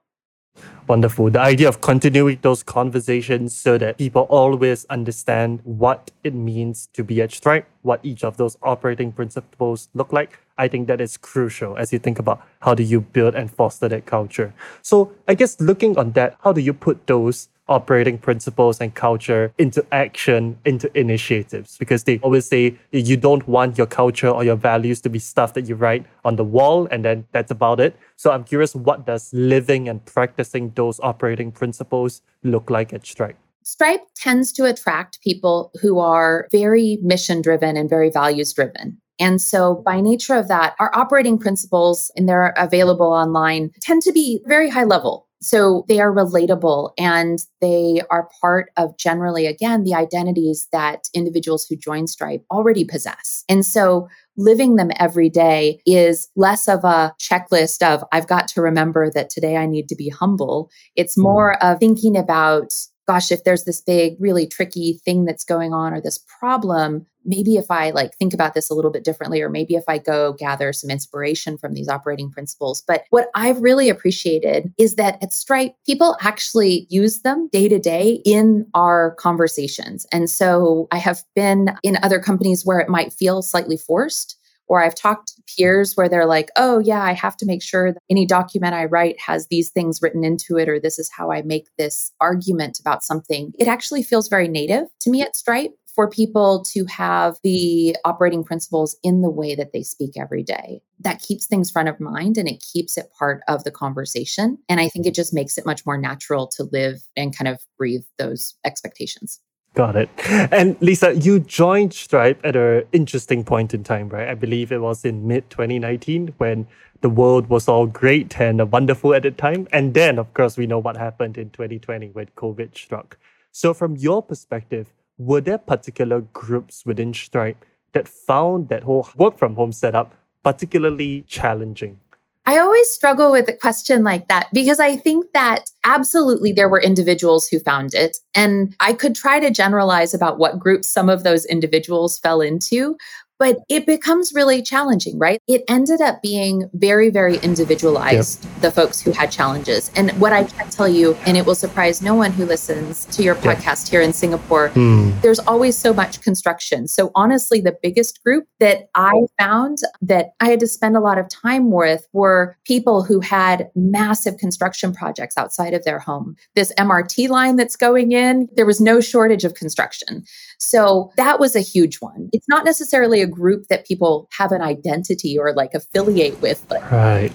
Wonderful. 0.89 1.31
The 1.31 1.41
idea 1.41 1.69
of 1.69 1.81
continuing 1.81 2.39
those 2.43 2.63
conversations 2.63 3.55
so 3.55 3.79
that 3.79 3.99
people 3.99 4.23
always 4.23 4.87
understand 4.87 5.61
what 5.65 6.11
it 6.25 6.35
means 6.35 6.89
to 6.95 7.05
be 7.05 7.21
at 7.23 7.31
Stripe, 7.31 7.67
what 7.83 8.01
each 8.03 8.25
of 8.25 8.39
those 8.39 8.57
operating 8.63 9.13
principles 9.13 9.89
look 9.95 10.13
like. 10.13 10.41
I 10.57 10.67
think 10.67 10.89
that 10.89 11.01
is 11.01 11.17
crucial 11.17 11.77
as 11.77 11.93
you 11.93 11.99
think 11.99 12.19
about 12.19 12.43
how 12.61 12.75
do 12.75 12.83
you 12.83 13.01
build 13.01 13.35
and 13.35 13.51
foster 13.51 13.89
that 13.89 14.07
culture. 14.07 14.53
So 14.83 15.13
I 15.29 15.35
guess 15.35 15.61
looking 15.61 15.97
on 15.99 16.13
that, 16.13 16.37
how 16.43 16.53
do 16.53 16.61
you 16.61 16.73
put 16.73 17.07
those 17.07 17.49
operating 17.69 18.19
principles 18.19 18.81
and 18.81 18.95
culture 18.95 19.53
into 19.59 19.85
action, 19.93 20.59
into 20.65 20.91
initiatives, 20.99 21.77
because 21.79 22.05
they 22.05 22.19
always 22.19 22.47
say 22.47 22.77
you 22.93 23.17
don't 23.17 23.47
want 23.49 23.79
your 23.79 23.87
culture 23.87 24.29
or 24.29 24.45
your 24.45 24.57
values 24.57 25.01
to 25.03 25.09
be 25.09 25.19
stuff 25.19 25.55
that 25.55 25.69
you 25.69 25.75
write 25.75 26.05
on 26.25 26.37
the 26.37 26.45
wall 26.45 26.89
and 26.91 27.05
then 27.05 27.27
that's 27.33 27.51
about 27.51 27.81
it. 27.81 27.97
So 28.17 28.31
I'm 28.31 28.45
curious, 28.45 28.75
what 28.75 29.07
does 29.07 29.33
living 29.33 29.89
and 29.89 30.05
practicing 30.05 30.71
those 30.71 30.99
operating 31.01 31.53
principles 31.53 32.23
look 32.43 32.71
like 32.71 32.93
at 32.93 33.07
Stripe? 33.07 33.37
Stripe 33.63 34.01
tends 34.15 34.51
to 34.53 34.65
attract 34.65 35.21
people 35.21 35.71
who 35.83 35.99
are 35.99 36.49
very 36.51 36.99
mission 37.03 37.43
driven 37.43 37.77
and 37.77 37.89
very 37.89 38.11
values 38.11 38.53
driven. 38.53 38.99
And 39.21 39.43
so, 39.43 39.75
by 39.85 40.01
nature 40.01 40.37
of 40.37 40.49
that, 40.49 40.75
our 40.79 40.91
operating 40.97 41.39
principles, 41.39 42.11
and 42.17 42.29
they're 42.29 42.55
available 42.57 43.09
online, 43.09 43.71
tend 43.81 44.03
to 44.03 44.13
be 44.13 44.41
very 44.47 44.71
high 44.71 44.85
level. 44.85 45.28
So 45.41 45.85
they 45.89 46.01
are 46.01 46.13
relatable 46.13 46.93
and 46.99 47.39
they 47.61 48.03
are 48.11 48.29
part 48.41 48.71
of 48.77 48.97
generally, 48.97 49.47
again, 49.47 49.85
the 49.85 49.95
identities 49.95 50.69
that 50.73 51.09
individuals 51.15 51.67
who 51.67 51.77
join 51.77 52.07
Stripe 52.07 52.45
already 52.51 52.85
possess. 52.85 53.45
And 53.49 53.65
so 53.65 54.09
living 54.37 54.77
them 54.77 54.91
every 54.97 55.29
day 55.29 55.81
is 55.87 56.29
less 56.37 56.69
of 56.69 56.85
a 56.85 57.15
checklist 57.21 57.87
of, 57.87 58.05
I've 58.13 58.27
got 58.27 58.49
to 58.49 58.63
remember 58.63 59.11
that 59.11 59.31
today 59.31 59.57
I 59.57 59.67
need 59.67 59.89
to 59.89 59.97
be 59.97 60.09
humble. 60.09 60.71
It's 60.97 61.15
hmm. 61.15 61.23
more 61.23 61.63
of 61.63 61.79
thinking 61.79 62.17
about 62.17 62.75
gosh, 63.09 63.33
if 63.33 63.43
there's 63.43 63.65
this 63.65 63.81
big, 63.81 64.17
really 64.21 64.47
tricky 64.47 65.01
thing 65.05 65.25
that's 65.25 65.45
going 65.45 65.73
on 65.73 65.95
or 65.95 66.01
this 66.01 66.19
problem, 66.39 67.07
maybe 67.25 67.57
if 67.57 67.71
I 67.71 67.91
like 67.91 68.15
think 68.17 68.35
about 68.35 68.55
this 68.55 68.71
a 68.71 68.75
little 68.75 68.91
bit 68.91 69.03
differently, 69.03 69.41
or 69.41 69.49
maybe 69.49 69.75
if 69.75 69.85
I 69.89 69.99
go 69.99 70.35
gather 70.35 70.73
some 70.73 70.91
inspiration 70.91 71.59
from 71.59 71.73
these 71.73 71.89
operating 71.89 72.31
principles. 72.31 72.83
But 72.87 73.05
what 73.11 73.31
I've 73.35 73.61
really 73.61 73.89
appreciated 73.89 74.73
is 74.79 74.97
that 74.97 75.23
at 75.23 75.33
Stripe, 75.33 75.75
people 75.87 76.17
actually 76.21 76.87
use 76.91 77.21
them 77.23 77.49
day 77.51 77.69
to 77.69 77.79
day 77.79 78.21
in 78.25 78.67
our 78.75 79.15
conversations. 79.17 80.07
And 80.13 80.29
so 80.29 80.87
I 80.93 80.99
have 80.99 81.23
been 81.35 81.71
in 81.83 81.99
other 82.03 82.21
companies 82.21 82.65
where 82.65 82.79
it 82.79 82.89
might 82.89 83.13
feel 83.13 83.43
slightly 83.43 83.77
forced 83.77 84.38
or 84.69 84.83
I've 84.83 84.95
talked 84.95 85.29
to 85.29 85.43
peers 85.57 85.95
where 85.95 86.09
they're 86.09 86.27
like, 86.27 86.51
oh, 86.57 86.79
yeah, 86.79 87.03
I 87.03 87.13
have 87.13 87.37
to 87.39 87.47
make 87.47 87.63
sure 87.63 87.93
that 87.93 88.03
any 88.11 88.27
document 88.27 88.75
I 88.75 88.85
write 88.85 89.19
has 89.21 89.47
these 89.47 89.71
things 89.71 90.01
written 90.03 90.25
into 90.25 90.57
it, 90.59 90.69
or 90.69 90.79
this 90.79 90.99
is 90.99 91.11
how 91.11 91.33
I 91.33 91.43
make 91.43 91.69
this 91.79 92.13
argument 92.21 92.79
about 92.79 93.03
something. 93.03 93.53
It 93.59 93.69
actually 93.69 94.03
feels 94.03 94.29
very 94.29 94.49
native 94.49 94.87
to 95.01 95.11
me 95.11 95.23
at 95.23 95.37
Stripe 95.37 95.73
for 95.99 96.09
people 96.09 96.63
to 96.63 96.85
have 96.85 97.39
the 97.43 97.97
operating 98.05 98.45
principles 98.45 98.97
in 99.03 99.21
the 99.21 99.29
way 99.31 99.57
that 99.57 99.73
they 99.73 99.83
speak 99.83 100.13
every 100.17 100.45
day. 100.45 100.81
That 101.01 101.21
keeps 101.21 101.47
things 101.47 101.73
front 101.73 101.89
of 101.89 101.99
mind 101.99 102.39
and 102.39 102.49
it 102.49 102.63
keeps 102.73 102.97
it 102.97 103.11
part 103.19 103.43
of 103.49 103.65
the 103.65 103.73
conversation. 103.73 104.59
And 104.69 104.79
I 104.79 104.89
think 104.89 105.07
it 105.07 105.15
just 105.15 105.35
makes 105.35 105.59
it 105.59 105.67
much 105.67 105.85
more 105.85 105.99
natural 105.99 106.47
to 106.57 106.69
live 106.71 107.01
and 107.17 107.37
kind 107.37 107.49
of 107.49 107.59
breathe 107.77 108.05
those 108.17 108.55
expectations. 108.65 109.41
Got 109.79 109.95
it. 109.95 110.11
And 110.29 110.77
Lisa, 110.81 111.15
you 111.15 111.39
joined 111.39 111.95
Stripe 111.95 112.41
at 112.43 112.57
an 112.57 112.83
interesting 112.91 113.45
point 113.45 113.73
in 113.73 113.85
time, 113.85 114.09
right? 114.09 114.27
I 114.27 114.35
believe 114.35 114.73
it 114.73 114.81
was 114.81 115.05
in 115.05 115.29
mid 115.29 115.49
2019 115.51 116.35
when 116.39 116.67
the 117.01 117.09
world 117.09 117.49
was 117.49 117.69
all 117.69 117.87
great 117.87 118.41
and 118.41 118.73
wonderful 118.73 119.15
at 119.15 119.23
the 119.23 119.31
time. 119.31 119.69
And 119.73 119.95
then, 119.95 120.19
of 120.19 120.35
course, 120.35 120.57
we 120.57 120.67
know 120.67 120.81
what 120.81 120.97
happened 120.97 121.39
in 121.39 121.51
2020 121.51 122.09
when 122.09 122.27
COVID 122.37 122.77
struck. 122.77 123.19
So, 123.53 123.73
from 123.73 123.95
your 123.95 124.21
perspective, 124.21 124.93
were 125.17 125.41
there 125.41 125.59
particular 125.59 126.23
groups 126.23 126.85
within 126.85 127.15
Stripe 127.15 127.65
that 127.93 128.09
found 128.09 128.71
that 128.71 128.83
whole 128.83 129.09
work 129.17 129.39
from 129.39 129.55
home 129.55 129.71
setup 129.71 130.13
particularly 130.43 131.23
challenging? 131.29 132.01
I 132.49 132.57
always 132.61 132.89
struggle 132.89 133.31
with 133.31 133.47
a 133.51 133.53
question 133.53 134.05
like 134.05 134.29
that 134.29 134.49
because 134.55 134.81
I 134.81 134.97
think 134.97 135.27
that 135.35 135.71
absolutely 135.85 136.51
there 136.51 136.71
were 136.71 136.81
individuals 136.81 137.47
who 137.47 137.59
found 137.59 137.93
it. 137.93 138.17
And 138.35 138.75
I 138.81 138.95
could 138.95 139.15
try 139.15 139.39
to 139.39 139.51
generalize 139.51 140.15
about 140.15 140.39
what 140.39 140.59
groups 140.59 140.89
some 140.89 141.11
of 141.11 141.25
those 141.25 141.45
individuals 141.45 142.19
fell 142.19 142.41
into. 142.41 142.97
But 143.39 143.59
it 143.69 143.87
becomes 143.87 144.33
really 144.35 144.63
challenging, 144.63 145.19
right? 145.19 145.41
It 145.47 145.63
ended 145.69 146.01
up 146.01 146.23
being 146.23 146.69
very, 146.73 147.11
very 147.11 147.37
individualized, 147.39 148.45
yep. 148.45 148.61
the 148.61 148.71
folks 148.71 149.01
who 149.01 149.13
had 149.13 149.31
challenges. 149.31 149.91
And 149.97 150.11
what 150.21 150.33
I 150.33 150.45
can 150.45 150.69
tell 150.71 150.89
you, 150.89 151.15
and 151.27 151.37
it 151.37 151.47
will 151.47 151.55
surprise 151.55 152.03
no 152.03 152.15
one 152.15 152.33
who 152.33 152.45
listens 152.45 153.05
to 153.07 153.23
your 153.23 153.35
podcast 153.35 153.87
yep. 153.87 153.91
here 153.91 154.03
in 154.03 154.13
Singapore, 154.13 154.71
mm. 154.71 155.21
there's 155.23 155.39
always 155.41 155.77
so 155.77 155.93
much 155.93 156.21
construction. 156.21 156.89
So, 156.89 157.11
honestly, 157.15 157.61
the 157.61 157.77
biggest 157.83 158.23
group 158.25 158.47
that 158.61 158.89
I 158.95 159.13
found 159.39 159.79
that 160.03 160.33
I 160.41 160.49
had 160.49 160.61
to 160.61 160.67
spend 160.67 160.97
a 160.97 161.01
lot 161.01 161.19
of 161.19 161.29
time 161.29 161.71
with 161.71 162.09
were 162.13 162.57
people 162.65 163.03
who 163.03 163.21
had 163.21 163.71
massive 163.75 164.37
construction 164.39 164.93
projects 164.93 165.37
outside 165.37 165.75
of 165.75 165.85
their 165.85 165.99
home. 165.99 166.37
This 166.55 166.73
MRT 166.79 167.29
line 167.29 167.57
that's 167.57 167.77
going 167.77 168.13
in, 168.13 168.49
there 168.55 168.67
was 168.67 168.81
no 168.81 169.01
shortage 169.01 169.45
of 169.45 169.55
construction. 169.55 170.25
So, 170.59 171.13
that 171.17 171.41
was 171.41 171.57
a 171.57 171.61
huge 171.61 171.97
one. 171.97 172.29
It's 172.33 172.49
not 172.49 172.65
necessarily 172.65 173.23
a 173.23 173.27
group 173.27 173.69
that 173.69 173.87
people 173.87 174.29
have 174.33 174.53
an 174.53 174.63
identity 174.63 175.39
or 175.39 175.53
like 175.53 175.75
affiliate 175.75 176.41
with. 176.41 176.65
Like, 176.71 176.91
right. 176.91 177.33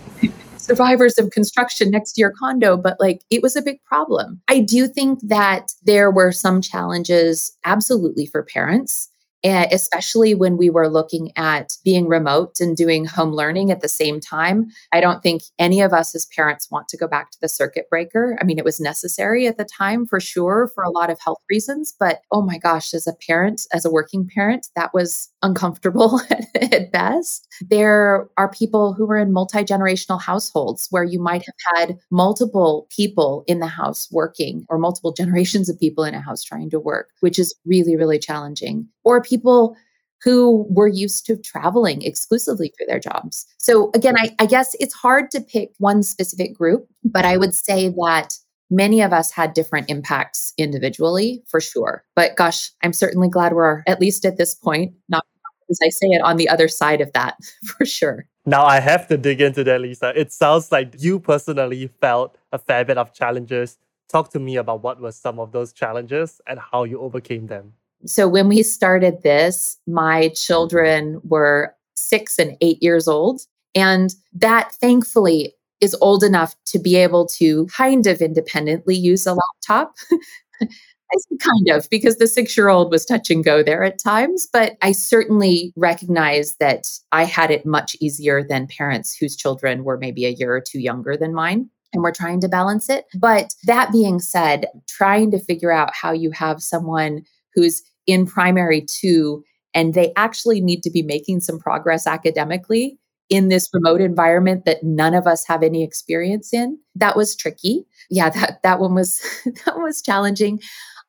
survivors 0.57 1.17
of 1.17 1.29
construction 1.31 1.91
next 1.91 2.13
to 2.13 2.21
your 2.21 2.31
condo, 2.31 2.77
but 2.77 2.97
like 2.99 3.21
it 3.29 3.41
was 3.41 3.55
a 3.55 3.61
big 3.61 3.83
problem. 3.83 4.41
I 4.47 4.59
do 4.59 4.87
think 4.87 5.19
that 5.23 5.73
there 5.83 6.09
were 6.09 6.31
some 6.31 6.61
challenges, 6.61 7.55
absolutely, 7.65 8.25
for 8.25 8.43
parents 8.43 9.09
especially 9.43 10.35
when 10.35 10.57
we 10.57 10.69
were 10.69 10.89
looking 10.89 11.31
at 11.35 11.73
being 11.83 12.07
remote 12.07 12.59
and 12.59 12.77
doing 12.77 13.05
home 13.05 13.31
learning 13.31 13.71
at 13.71 13.81
the 13.81 13.89
same 13.89 14.19
time. 14.19 14.67
I 14.91 15.01
don't 15.01 15.21
think 15.21 15.43
any 15.59 15.81
of 15.81 15.93
us 15.93 16.15
as 16.15 16.25
parents 16.27 16.69
want 16.71 16.87
to 16.89 16.97
go 16.97 17.07
back 17.07 17.31
to 17.31 17.37
the 17.41 17.49
circuit 17.49 17.89
breaker. 17.89 18.37
I 18.41 18.45
mean, 18.45 18.57
it 18.57 18.65
was 18.65 18.79
necessary 18.79 19.47
at 19.47 19.57
the 19.57 19.65
time 19.65 20.05
for 20.05 20.19
sure 20.19 20.69
for 20.73 20.83
a 20.83 20.89
lot 20.89 21.09
of 21.09 21.19
health 21.19 21.41
reasons, 21.49 21.93
but 21.99 22.21
oh 22.31 22.41
my 22.41 22.57
gosh, 22.57 22.93
as 22.93 23.07
a 23.07 23.13
parent, 23.27 23.61
as 23.71 23.85
a 23.85 23.91
working 23.91 24.27
parent, 24.33 24.67
that 24.75 24.93
was 24.93 25.29
uncomfortable 25.41 26.21
at 26.55 26.91
best. 26.91 27.47
There 27.61 28.29
are 28.37 28.49
people 28.51 28.93
who 28.93 29.09
are 29.11 29.17
in 29.17 29.33
multi 29.33 29.63
generational 29.63 30.21
households 30.21 30.87
where 30.89 31.03
you 31.03 31.19
might 31.19 31.43
have 31.45 31.77
had 31.77 31.97
multiple 32.11 32.87
people 32.89 33.43
in 33.47 33.59
the 33.59 33.67
house 33.67 34.07
working 34.11 34.65
or 34.69 34.77
multiple 34.77 35.13
generations 35.17 35.69
of 35.69 35.79
people 35.79 36.03
in 36.03 36.15
a 36.15 36.21
house 36.21 36.43
trying 36.43 36.69
to 36.69 36.79
work, 36.79 37.09
which 37.19 37.37
is 37.37 37.53
really, 37.65 37.95
really 37.95 38.19
challenging. 38.19 38.87
Or 39.03 39.21
people 39.21 39.75
who 40.23 40.65
were 40.69 40.87
used 40.87 41.25
to 41.25 41.35
traveling 41.35 42.01
exclusively 42.01 42.73
for 42.77 42.85
their 42.87 42.99
jobs. 42.99 43.45
So, 43.57 43.91
again, 43.93 44.15
I, 44.17 44.33
I, 44.39 44.45
guess 44.45 44.73
it's 44.79 44.93
hard 44.93 45.29
to 45.31 45.41
pick 45.41 45.71
one 45.79 46.01
specific 46.01 46.55
group, 46.55 46.87
but 47.03 47.25
I 47.25 47.35
would 47.35 47.53
say 47.53 47.89
that 47.89 48.37
many 48.69 49.01
of 49.01 49.11
us 49.11 49.31
had 49.31 49.53
different 49.53 49.89
impacts 49.89 50.53
individually 50.57 51.43
for 51.47 51.59
sure. 51.59 52.03
But 52.15 52.35
gosh, 52.37 52.71
I'm 52.81 52.93
certainly 52.93 53.27
glad 53.27 53.53
we're 53.53 53.83
at 53.85 53.99
least 53.99 54.25
at 54.25 54.37
this 54.37 54.55
point, 54.55 54.93
not 55.09 55.25
as 55.69 55.79
I 55.83 55.89
say 55.89 56.07
it, 56.07 56.21
on 56.21 56.37
the 56.37 56.49
other 56.49 56.67
side 56.67 57.01
of 57.01 57.11
that 57.13 57.37
for 57.65 57.85
sure. 57.85 58.25
Now, 58.45 58.65
I 58.65 58.79
have 58.79 59.07
to 59.07 59.17
dig 59.17 59.41
into 59.41 59.63
that, 59.63 59.79
Lisa. 59.79 60.11
It 60.19 60.33
sounds 60.33 60.71
like 60.71 60.95
you 60.99 61.19
personally 61.19 61.87
felt 62.01 62.37
a 62.51 62.59
fair 62.59 62.83
bit 62.83 62.97
of 62.97 63.13
challenges. 63.13 63.77
Talk 64.09 64.31
to 64.31 64.39
me 64.39 64.57
about 64.57 64.83
what 64.83 64.99
were 64.99 65.13
some 65.13 65.39
of 65.39 65.53
those 65.53 65.71
challenges 65.71 66.41
and 66.45 66.59
how 66.59 66.83
you 66.83 66.99
overcame 66.99 67.47
them. 67.47 67.73
So 68.05 68.27
when 68.27 68.47
we 68.47 68.63
started 68.63 69.23
this, 69.23 69.77
my 69.87 70.29
children 70.29 71.21
were 71.23 71.75
six 71.95 72.39
and 72.39 72.57
eight 72.61 72.81
years 72.81 73.07
old. 73.07 73.41
And 73.75 74.13
that 74.33 74.73
thankfully 74.75 75.53
is 75.81 75.95
old 76.01 76.23
enough 76.23 76.55
to 76.65 76.79
be 76.79 76.95
able 76.95 77.25
to 77.27 77.65
kind 77.67 78.07
of 78.07 78.21
independently 78.21 78.95
use 78.95 79.25
a 79.25 79.33
laptop. 79.33 79.95
I 80.61 81.17
say 81.17 81.37
kind 81.37 81.77
of 81.77 81.89
because 81.89 82.17
the 82.17 82.27
six 82.27 82.57
year 82.57 82.69
old 82.69 82.89
was 82.89 83.05
touch 83.05 83.29
and 83.29 83.43
go 83.43 83.61
there 83.61 83.83
at 83.83 83.99
times, 83.99 84.47
but 84.51 84.77
I 84.81 84.93
certainly 84.93 85.73
recognize 85.75 86.55
that 86.55 86.89
I 87.11 87.25
had 87.25 87.51
it 87.51 87.65
much 87.65 87.95
easier 87.99 88.43
than 88.43 88.67
parents 88.67 89.15
whose 89.15 89.35
children 89.35 89.83
were 89.83 89.97
maybe 89.97 90.25
a 90.25 90.29
year 90.29 90.55
or 90.55 90.61
two 90.61 90.79
younger 90.79 91.15
than 91.15 91.33
mine 91.33 91.69
and 91.93 92.01
we're 92.01 92.11
trying 92.11 92.41
to 92.41 92.49
balance 92.49 92.89
it. 92.89 93.05
But 93.13 93.53
that 93.65 93.91
being 93.91 94.19
said, 94.19 94.65
trying 94.87 95.31
to 95.31 95.39
figure 95.39 95.71
out 95.71 95.93
how 95.93 96.11
you 96.11 96.31
have 96.31 96.63
someone 96.63 97.23
who's 97.53 97.83
in 98.07 98.25
primary 98.25 98.81
two 98.81 99.43
and 99.73 99.93
they 99.93 100.13
actually 100.15 100.61
need 100.61 100.83
to 100.83 100.91
be 100.91 101.01
making 101.01 101.39
some 101.39 101.59
progress 101.59 102.05
academically 102.05 102.97
in 103.29 103.49
this 103.49 103.69
remote 103.73 104.01
environment 104.01 104.65
that 104.65 104.83
none 104.83 105.13
of 105.13 105.25
us 105.25 105.45
have 105.47 105.63
any 105.63 105.83
experience 105.83 106.53
in. 106.53 106.77
That 106.95 107.15
was 107.15 107.35
tricky. 107.35 107.85
Yeah 108.09 108.29
that 108.29 108.61
that 108.63 108.79
one 108.79 108.93
was 108.93 109.21
that 109.65 109.77
was 109.77 110.01
challenging. 110.01 110.59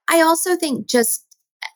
I 0.08 0.20
also 0.20 0.56
think 0.56 0.86
just 0.88 1.23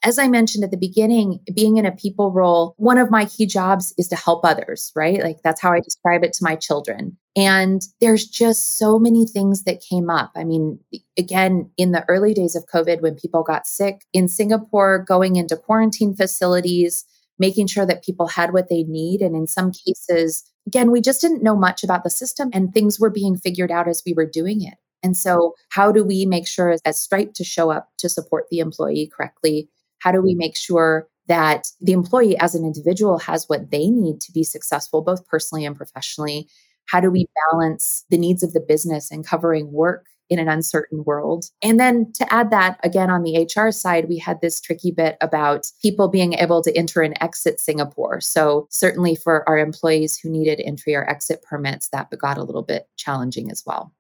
as 0.05 0.19
I 0.19 0.29
mentioned 0.29 0.65
at 0.65 0.71
the 0.71 0.77
beginning, 0.77 1.41
being 1.55 1.77
in 1.77 1.87
a 1.87 1.93
people 1.93 2.33
role, 2.33 2.75
one 2.77 2.99
of 2.99 3.11
my 3.11 3.25
key 3.25 3.47
jobs 3.47 3.93
is 3.99 4.09
to 4.09 4.17
help 4.17 4.45
others, 4.45 4.93
right? 4.95 5.23
Like 5.23 5.39
that's 5.43 5.61
how 5.61 5.73
I 5.73 5.81
describe 5.81 6.25
it 6.25 6.33
to 6.35 6.45
my 6.45 6.57
children. 6.57 7.17
And 7.37 7.83
there's 8.01 8.27
just 8.27 8.79
so 8.79 8.99
many 8.99 9.27
things 9.27 9.65
that 9.65 9.83
came 9.89 10.11
up. 10.11 10.33
I 10.37 10.45
mean, 10.45 10.79
again, 11.17 11.71
in 11.77 11.93
the 11.93 12.05
early 12.09 12.35
days 12.35 12.57
of 12.57 12.67
COVID, 12.67 13.01
when 13.01 13.15
people 13.15 13.43
got 13.43 13.67
sick 13.67 14.05
in 14.13 14.29
Singapore, 14.29 15.05
going 15.07 15.37
into 15.37 15.57
quarantine 15.57 16.15
facilities, 16.15 17.05
making 17.39 17.69
sure 17.69 17.87
that 17.87 18.05
people 18.05 18.27
had 18.27 18.53
what 18.53 18.69
they 18.69 18.83
need. 18.85 19.21
And 19.21 19.37
in 19.37 19.47
some 19.47 19.73
cases, 19.73 20.45
again, 20.67 20.91
we 20.91 21.01
just 21.01 21.21
didn't 21.21 21.43
know 21.43 21.57
much 21.57 21.85
about 21.85 22.05
the 22.05 22.11
system 22.11 22.51
and 22.53 22.73
things 22.73 22.99
were 22.99 23.11
being 23.11 23.37
figured 23.37 23.71
out 23.71 23.89
as 23.89 24.03
we 24.05 24.13
were 24.13 24.27
doing 24.27 24.63
it. 24.63 24.75
And 25.03 25.17
so, 25.17 25.55
how 25.71 25.93
do 25.93 26.03
we 26.03 26.27
make 26.27 26.49
sure 26.49 26.77
as 26.85 26.99
Stripe 26.99 27.33
to 27.35 27.45
show 27.45 27.71
up 27.71 27.89
to 27.99 28.09
support 28.09 28.47
the 28.51 28.59
employee 28.59 29.11
correctly? 29.15 29.69
How 30.01 30.13
do 30.13 30.21
we 30.21 30.35
make 30.35 30.57
sure 30.57 31.09
that 31.27 31.69
the 31.81 31.93
employee 31.93 32.39
as 32.39 32.55
an 32.55 32.65
individual 32.65 33.19
has 33.19 33.45
what 33.49 33.71
they 33.71 33.89
need 33.89 34.21
to 34.23 34.33
be 34.33 34.45
successful, 34.45 35.03
both 35.03 35.27
personally 35.27 35.65
and 35.65 35.77
professionally? 35.77 36.49
How 36.87 37.01
do 37.01 37.11
we 37.11 37.27
balance 37.51 38.05
the 38.09 38.19
needs 38.19 38.43
of 38.43 38.53
the 38.53 38.61
business 38.61 39.11
and 39.11 39.27
covering 39.27 39.73
work 39.73 40.07
in 40.31 40.39
an 40.39 40.49
uncertain 40.49 41.05
world. 41.05 41.47
And 41.63 41.81
then 41.81 42.13
to 42.15 42.33
add 42.33 42.51
that 42.51 42.79
again 42.83 43.11
on 43.11 43.23
the 43.23 43.49
HR 43.57 43.71
side, 43.71 44.09
we 44.09 44.19
had 44.19 44.41
this 44.41 44.61
tricky 44.61 44.91
bit 44.91 45.17
about 45.21 45.71
people 45.81 46.09
being 46.09 46.35
able 46.35 46.63
to 46.63 46.77
enter 46.77 47.03
and 47.03 47.17
exit 47.21 47.61
Singapore. 47.61 48.21
So, 48.21 48.67
certainly 48.71 49.15
for 49.17 49.49
our 49.49 49.59
employees 49.59 50.19
who 50.19 50.31
needed 50.31 50.61
entry 50.61 50.95
or 50.95 51.09
exit 51.09 51.43
permits, 51.43 51.89
that 51.91 52.11
got 52.19 52.39
a 52.39 52.45
little 52.45 52.63
bit 52.63 52.89
challenging 52.97 53.51
as 53.51 53.63
well. 53.67 53.93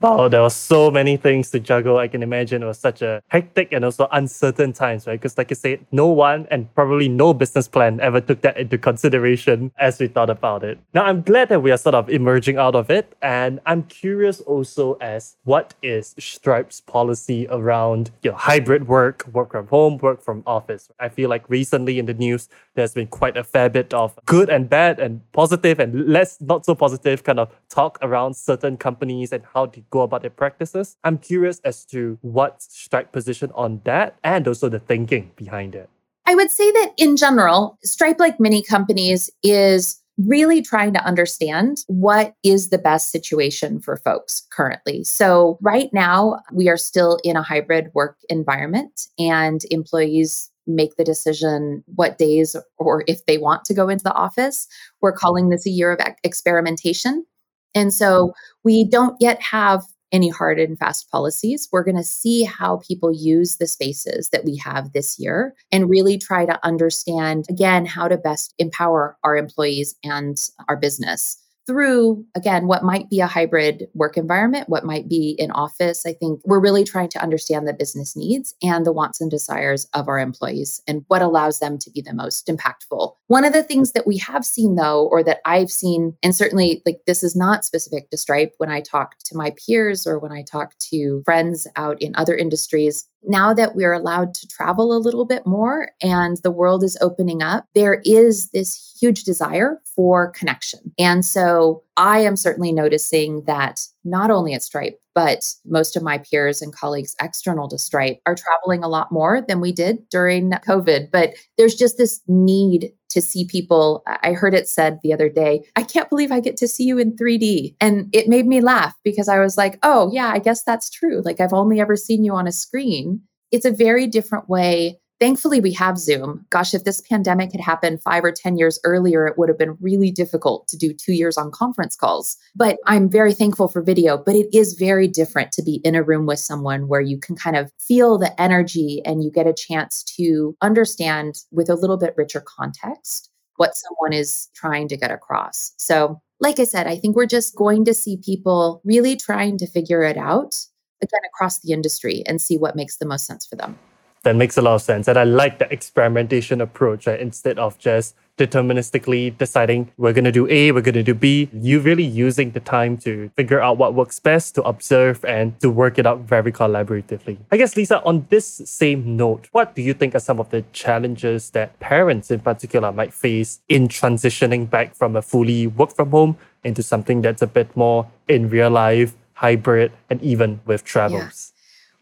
Wow, 0.00 0.28
there 0.28 0.42
were 0.42 0.50
so 0.50 0.90
many 0.90 1.16
things 1.16 1.50
to 1.52 1.60
juggle. 1.60 1.98
I 1.98 2.08
can 2.08 2.22
imagine 2.22 2.62
it 2.62 2.66
was 2.66 2.78
such 2.78 3.00
a 3.00 3.22
hectic 3.28 3.72
and 3.72 3.84
also 3.84 4.08
uncertain 4.12 4.72
times, 4.72 5.06
right? 5.06 5.18
Because, 5.18 5.38
like 5.38 5.50
I 5.52 5.54
said, 5.54 5.86
no 5.92 6.08
one 6.08 6.46
and 6.50 6.72
probably 6.74 7.08
no 7.08 7.32
business 7.32 7.68
plan 7.68 8.00
ever 8.00 8.20
took 8.20 8.42
that 8.42 8.58
into 8.58 8.76
consideration 8.76 9.72
as 9.78 10.00
we 10.00 10.08
thought 10.08 10.30
about 10.30 10.64
it. 10.64 10.78
Now, 10.92 11.04
I'm 11.04 11.22
glad 11.22 11.48
that 11.50 11.60
we 11.60 11.70
are 11.70 11.78
sort 11.78 11.94
of 11.94 12.10
emerging 12.10 12.58
out 12.58 12.74
of 12.74 12.90
it. 12.90 13.16
And 13.22 13.60
I'm 13.66 13.84
curious 13.84 14.40
also 14.40 14.94
as 15.00 15.36
what 15.44 15.74
is 15.80 16.14
Stripe's 16.18 16.80
policy 16.80 17.46
around 17.48 18.10
you 18.22 18.32
know, 18.32 18.36
hybrid 18.36 18.88
work, 18.88 19.26
work 19.32 19.52
from 19.52 19.68
home, 19.68 19.98
work 19.98 20.20
from 20.22 20.42
office? 20.44 20.90
I 20.98 21.08
feel 21.08 21.30
like 21.30 21.48
recently 21.48 21.98
in 22.00 22.06
the 22.06 22.14
news, 22.14 22.48
there's 22.74 22.92
been 22.92 23.06
quite 23.06 23.36
a 23.36 23.44
fair 23.44 23.70
bit 23.70 23.94
of 23.94 24.18
good 24.26 24.50
and 24.50 24.68
bad 24.68 24.98
and 24.98 25.20
positive 25.32 25.78
and 25.78 26.08
less 26.08 26.40
not 26.40 26.66
so 26.66 26.74
positive 26.74 27.22
kind 27.22 27.38
of 27.38 27.54
talk 27.70 27.96
around 28.02 28.34
certain 28.36 28.76
companies 28.76 29.32
and 29.32 29.44
how 29.54 29.66
to 29.66 29.80
go 29.90 30.02
about 30.02 30.22
their 30.22 30.30
practices. 30.30 30.96
I'm 31.04 31.18
curious 31.18 31.60
as 31.64 31.84
to 31.86 32.18
what's 32.22 32.74
Stripe 32.74 33.12
position 33.12 33.50
on 33.54 33.80
that 33.84 34.16
and 34.22 34.46
also 34.46 34.68
the 34.68 34.78
thinking 34.78 35.32
behind 35.36 35.74
it. 35.74 35.88
I 36.26 36.34
would 36.34 36.50
say 36.50 36.70
that 36.72 36.92
in 36.96 37.16
general, 37.16 37.78
Stripe, 37.84 38.18
like 38.18 38.40
many 38.40 38.62
companies, 38.62 39.30
is 39.42 40.00
really 40.16 40.62
trying 40.62 40.92
to 40.94 41.04
understand 41.04 41.78
what 41.88 42.34
is 42.42 42.70
the 42.70 42.78
best 42.78 43.10
situation 43.10 43.80
for 43.80 43.96
folks 43.96 44.46
currently. 44.50 45.04
So, 45.04 45.58
right 45.60 45.90
now, 45.92 46.40
we 46.52 46.68
are 46.68 46.76
still 46.76 47.18
in 47.24 47.36
a 47.36 47.42
hybrid 47.42 47.90
work 47.94 48.16
environment, 48.28 49.08
and 49.18 49.60
employees 49.70 50.50
make 50.66 50.96
the 50.96 51.04
decision 51.04 51.84
what 51.94 52.16
days 52.16 52.56
or 52.78 53.04
if 53.06 53.26
they 53.26 53.36
want 53.36 53.64
to 53.66 53.74
go 53.74 53.88
into 53.88 54.04
the 54.04 54.14
office. 54.14 54.66
We're 55.02 55.12
calling 55.12 55.50
this 55.50 55.66
a 55.66 55.70
year 55.70 55.92
of 55.92 56.00
experimentation. 56.22 57.26
And 57.74 57.92
so 57.92 58.32
we 58.62 58.84
don't 58.84 59.16
yet 59.20 59.40
have 59.42 59.82
any 60.12 60.28
hard 60.28 60.60
and 60.60 60.78
fast 60.78 61.10
policies. 61.10 61.68
We're 61.72 61.82
going 61.82 61.96
to 61.96 62.04
see 62.04 62.44
how 62.44 62.80
people 62.86 63.12
use 63.12 63.56
the 63.56 63.66
spaces 63.66 64.28
that 64.30 64.44
we 64.44 64.56
have 64.58 64.92
this 64.92 65.18
year 65.18 65.54
and 65.72 65.90
really 65.90 66.18
try 66.18 66.46
to 66.46 66.64
understand, 66.64 67.46
again, 67.50 67.84
how 67.84 68.06
to 68.06 68.16
best 68.16 68.54
empower 68.58 69.18
our 69.24 69.36
employees 69.36 69.96
and 70.04 70.40
our 70.68 70.76
business 70.76 71.36
through 71.66 72.24
again 72.34 72.66
what 72.66 72.82
might 72.82 73.08
be 73.08 73.20
a 73.20 73.26
hybrid 73.26 73.88
work 73.94 74.16
environment 74.16 74.68
what 74.68 74.84
might 74.84 75.08
be 75.08 75.34
in 75.38 75.50
office 75.52 76.04
i 76.06 76.12
think 76.12 76.40
we're 76.44 76.60
really 76.60 76.84
trying 76.84 77.08
to 77.08 77.22
understand 77.22 77.66
the 77.66 77.72
business 77.72 78.16
needs 78.16 78.54
and 78.62 78.84
the 78.84 78.92
wants 78.92 79.20
and 79.20 79.30
desires 79.30 79.86
of 79.94 80.08
our 80.08 80.18
employees 80.18 80.82
and 80.86 81.04
what 81.08 81.22
allows 81.22 81.58
them 81.58 81.78
to 81.78 81.90
be 81.90 82.02
the 82.02 82.14
most 82.14 82.46
impactful 82.46 83.14
one 83.28 83.44
of 83.44 83.52
the 83.52 83.62
things 83.62 83.92
that 83.92 84.06
we 84.06 84.18
have 84.18 84.44
seen 84.44 84.76
though 84.76 85.06
or 85.06 85.22
that 85.22 85.38
i've 85.44 85.70
seen 85.70 86.16
and 86.22 86.34
certainly 86.34 86.82
like 86.84 87.00
this 87.06 87.22
is 87.22 87.34
not 87.34 87.64
specific 87.64 88.10
to 88.10 88.16
stripe 88.16 88.54
when 88.58 88.70
i 88.70 88.80
talk 88.80 89.16
to 89.24 89.36
my 89.36 89.52
peers 89.66 90.06
or 90.06 90.18
when 90.18 90.32
i 90.32 90.42
talk 90.42 90.76
to 90.78 91.22
friends 91.24 91.66
out 91.76 92.00
in 92.00 92.14
other 92.16 92.36
industries 92.36 93.08
now 93.26 93.54
that 93.54 93.74
we're 93.74 93.92
allowed 93.92 94.34
to 94.34 94.48
travel 94.48 94.96
a 94.96 94.98
little 94.98 95.24
bit 95.24 95.46
more 95.46 95.90
and 96.02 96.36
the 96.42 96.50
world 96.50 96.84
is 96.84 96.98
opening 97.00 97.42
up, 97.42 97.66
there 97.74 98.00
is 98.04 98.50
this 98.50 98.96
huge 99.00 99.24
desire 99.24 99.80
for 99.94 100.30
connection. 100.30 100.92
And 100.98 101.24
so 101.24 101.53
I 101.96 102.20
am 102.20 102.36
certainly 102.36 102.72
noticing 102.72 103.42
that 103.44 103.86
not 104.04 104.30
only 104.30 104.54
at 104.54 104.62
Stripe, 104.62 105.00
but 105.14 105.54
most 105.64 105.96
of 105.96 106.02
my 106.02 106.18
peers 106.18 106.60
and 106.60 106.74
colleagues 106.74 107.14
external 107.20 107.68
to 107.68 107.78
Stripe 107.78 108.20
are 108.26 108.34
traveling 108.34 108.82
a 108.82 108.88
lot 108.88 109.12
more 109.12 109.40
than 109.40 109.60
we 109.60 109.72
did 109.72 110.08
during 110.08 110.50
COVID. 110.50 111.10
But 111.10 111.34
there's 111.56 111.74
just 111.74 111.98
this 111.98 112.20
need 112.26 112.92
to 113.10 113.22
see 113.22 113.44
people. 113.44 114.02
I 114.06 114.32
heard 114.32 114.54
it 114.54 114.68
said 114.68 114.98
the 115.02 115.12
other 115.12 115.28
day, 115.28 115.64
I 115.76 115.84
can't 115.84 116.10
believe 116.10 116.32
I 116.32 116.40
get 116.40 116.56
to 116.58 116.68
see 116.68 116.84
you 116.84 116.98
in 116.98 117.16
3D. 117.16 117.76
And 117.80 118.08
it 118.12 118.28
made 118.28 118.46
me 118.46 118.60
laugh 118.60 118.94
because 119.04 119.28
I 119.28 119.38
was 119.38 119.56
like, 119.56 119.78
oh, 119.84 120.10
yeah, 120.12 120.30
I 120.32 120.40
guess 120.40 120.64
that's 120.64 120.90
true. 120.90 121.22
Like 121.24 121.40
I've 121.40 121.52
only 121.52 121.80
ever 121.80 121.96
seen 121.96 122.24
you 122.24 122.34
on 122.34 122.48
a 122.48 122.52
screen. 122.52 123.22
It's 123.52 123.64
a 123.64 123.70
very 123.70 124.08
different 124.08 124.48
way 124.48 124.98
Thankfully, 125.24 125.58
we 125.58 125.72
have 125.72 125.96
Zoom. 125.96 126.44
Gosh, 126.50 126.74
if 126.74 126.84
this 126.84 127.00
pandemic 127.00 127.50
had 127.52 127.62
happened 127.62 128.02
five 128.02 128.24
or 128.24 128.30
10 128.30 128.58
years 128.58 128.78
earlier, 128.84 129.26
it 129.26 129.38
would 129.38 129.48
have 129.48 129.56
been 129.56 129.78
really 129.80 130.10
difficult 130.10 130.68
to 130.68 130.76
do 130.76 130.92
two 130.92 131.14
years 131.14 131.38
on 131.38 131.50
conference 131.50 131.96
calls. 131.96 132.36
But 132.54 132.76
I'm 132.84 133.08
very 133.08 133.32
thankful 133.32 133.68
for 133.68 133.80
video. 133.80 134.18
But 134.18 134.34
it 134.34 134.54
is 134.54 134.74
very 134.74 135.08
different 135.08 135.50
to 135.52 135.62
be 135.62 135.76
in 135.76 135.94
a 135.94 136.02
room 136.02 136.26
with 136.26 136.40
someone 136.40 136.88
where 136.88 137.00
you 137.00 137.18
can 137.18 137.36
kind 137.36 137.56
of 137.56 137.72
feel 137.80 138.18
the 138.18 138.38
energy 138.38 139.00
and 139.06 139.24
you 139.24 139.30
get 139.30 139.46
a 139.46 139.54
chance 139.54 140.02
to 140.18 140.54
understand 140.60 141.36
with 141.50 141.70
a 141.70 141.74
little 141.74 141.96
bit 141.96 142.12
richer 142.18 142.42
context 142.46 143.30
what 143.56 143.74
someone 143.74 144.12
is 144.12 144.50
trying 144.54 144.88
to 144.88 144.96
get 144.98 145.10
across. 145.10 145.72
So, 145.78 146.20
like 146.38 146.60
I 146.60 146.64
said, 146.64 146.86
I 146.86 146.98
think 146.98 147.16
we're 147.16 147.24
just 147.24 147.56
going 147.56 147.86
to 147.86 147.94
see 147.94 148.18
people 148.18 148.82
really 148.84 149.16
trying 149.16 149.56
to 149.56 149.66
figure 149.66 150.02
it 150.02 150.18
out 150.18 150.66
again 151.00 151.22
across 151.32 151.60
the 151.60 151.72
industry 151.72 152.22
and 152.26 152.42
see 152.42 152.58
what 152.58 152.76
makes 152.76 152.98
the 152.98 153.06
most 153.06 153.24
sense 153.24 153.46
for 153.46 153.56
them 153.56 153.78
that 154.24 154.36
makes 154.36 154.56
a 154.56 154.62
lot 154.62 154.74
of 154.74 154.82
sense. 154.82 155.06
And 155.06 155.18
I 155.18 155.24
like 155.24 155.58
the 155.58 155.72
experimentation 155.72 156.60
approach 156.60 157.06
right? 157.06 157.20
instead 157.20 157.58
of 157.58 157.78
just 157.78 158.16
deterministically 158.36 159.36
deciding 159.38 159.92
we're 159.96 160.12
going 160.12 160.24
to 160.24 160.32
do 160.32 160.48
A, 160.48 160.72
we're 160.72 160.80
going 160.80 160.94
to 160.94 161.02
do 161.02 161.14
B. 161.14 161.48
You're 161.52 161.80
really 161.80 162.04
using 162.04 162.50
the 162.50 162.60
time 162.60 162.96
to 162.98 163.30
figure 163.36 163.60
out 163.60 163.78
what 163.78 163.94
works 163.94 164.18
best, 164.18 164.56
to 164.56 164.62
observe 164.62 165.24
and 165.24 165.58
to 165.60 165.70
work 165.70 165.98
it 165.98 166.06
out 166.06 166.20
very 166.20 166.50
collaboratively. 166.50 167.38
I 167.52 167.56
guess, 167.56 167.76
Lisa, 167.76 168.02
on 168.02 168.26
this 168.30 168.46
same 168.64 169.16
note, 169.16 169.48
what 169.52 169.74
do 169.76 169.82
you 169.82 169.94
think 169.94 170.14
are 170.14 170.20
some 170.20 170.40
of 170.40 170.50
the 170.50 170.64
challenges 170.72 171.50
that 171.50 171.78
parents 171.78 172.30
in 172.30 172.40
particular 172.40 172.90
might 172.90 173.14
face 173.14 173.60
in 173.68 173.86
transitioning 173.88 174.68
back 174.68 174.96
from 174.96 175.14
a 175.14 175.22
fully 175.22 175.68
work 175.68 175.94
from 175.94 176.10
home 176.10 176.36
into 176.64 176.82
something 176.82 177.22
that's 177.22 177.42
a 177.42 177.46
bit 177.46 177.76
more 177.76 178.10
in 178.26 178.48
real 178.48 178.70
life, 178.70 179.14
hybrid, 179.34 179.92
and 180.10 180.20
even 180.22 180.60
with 180.64 180.82
travels? 180.82 181.52
Yeah. 181.53 181.53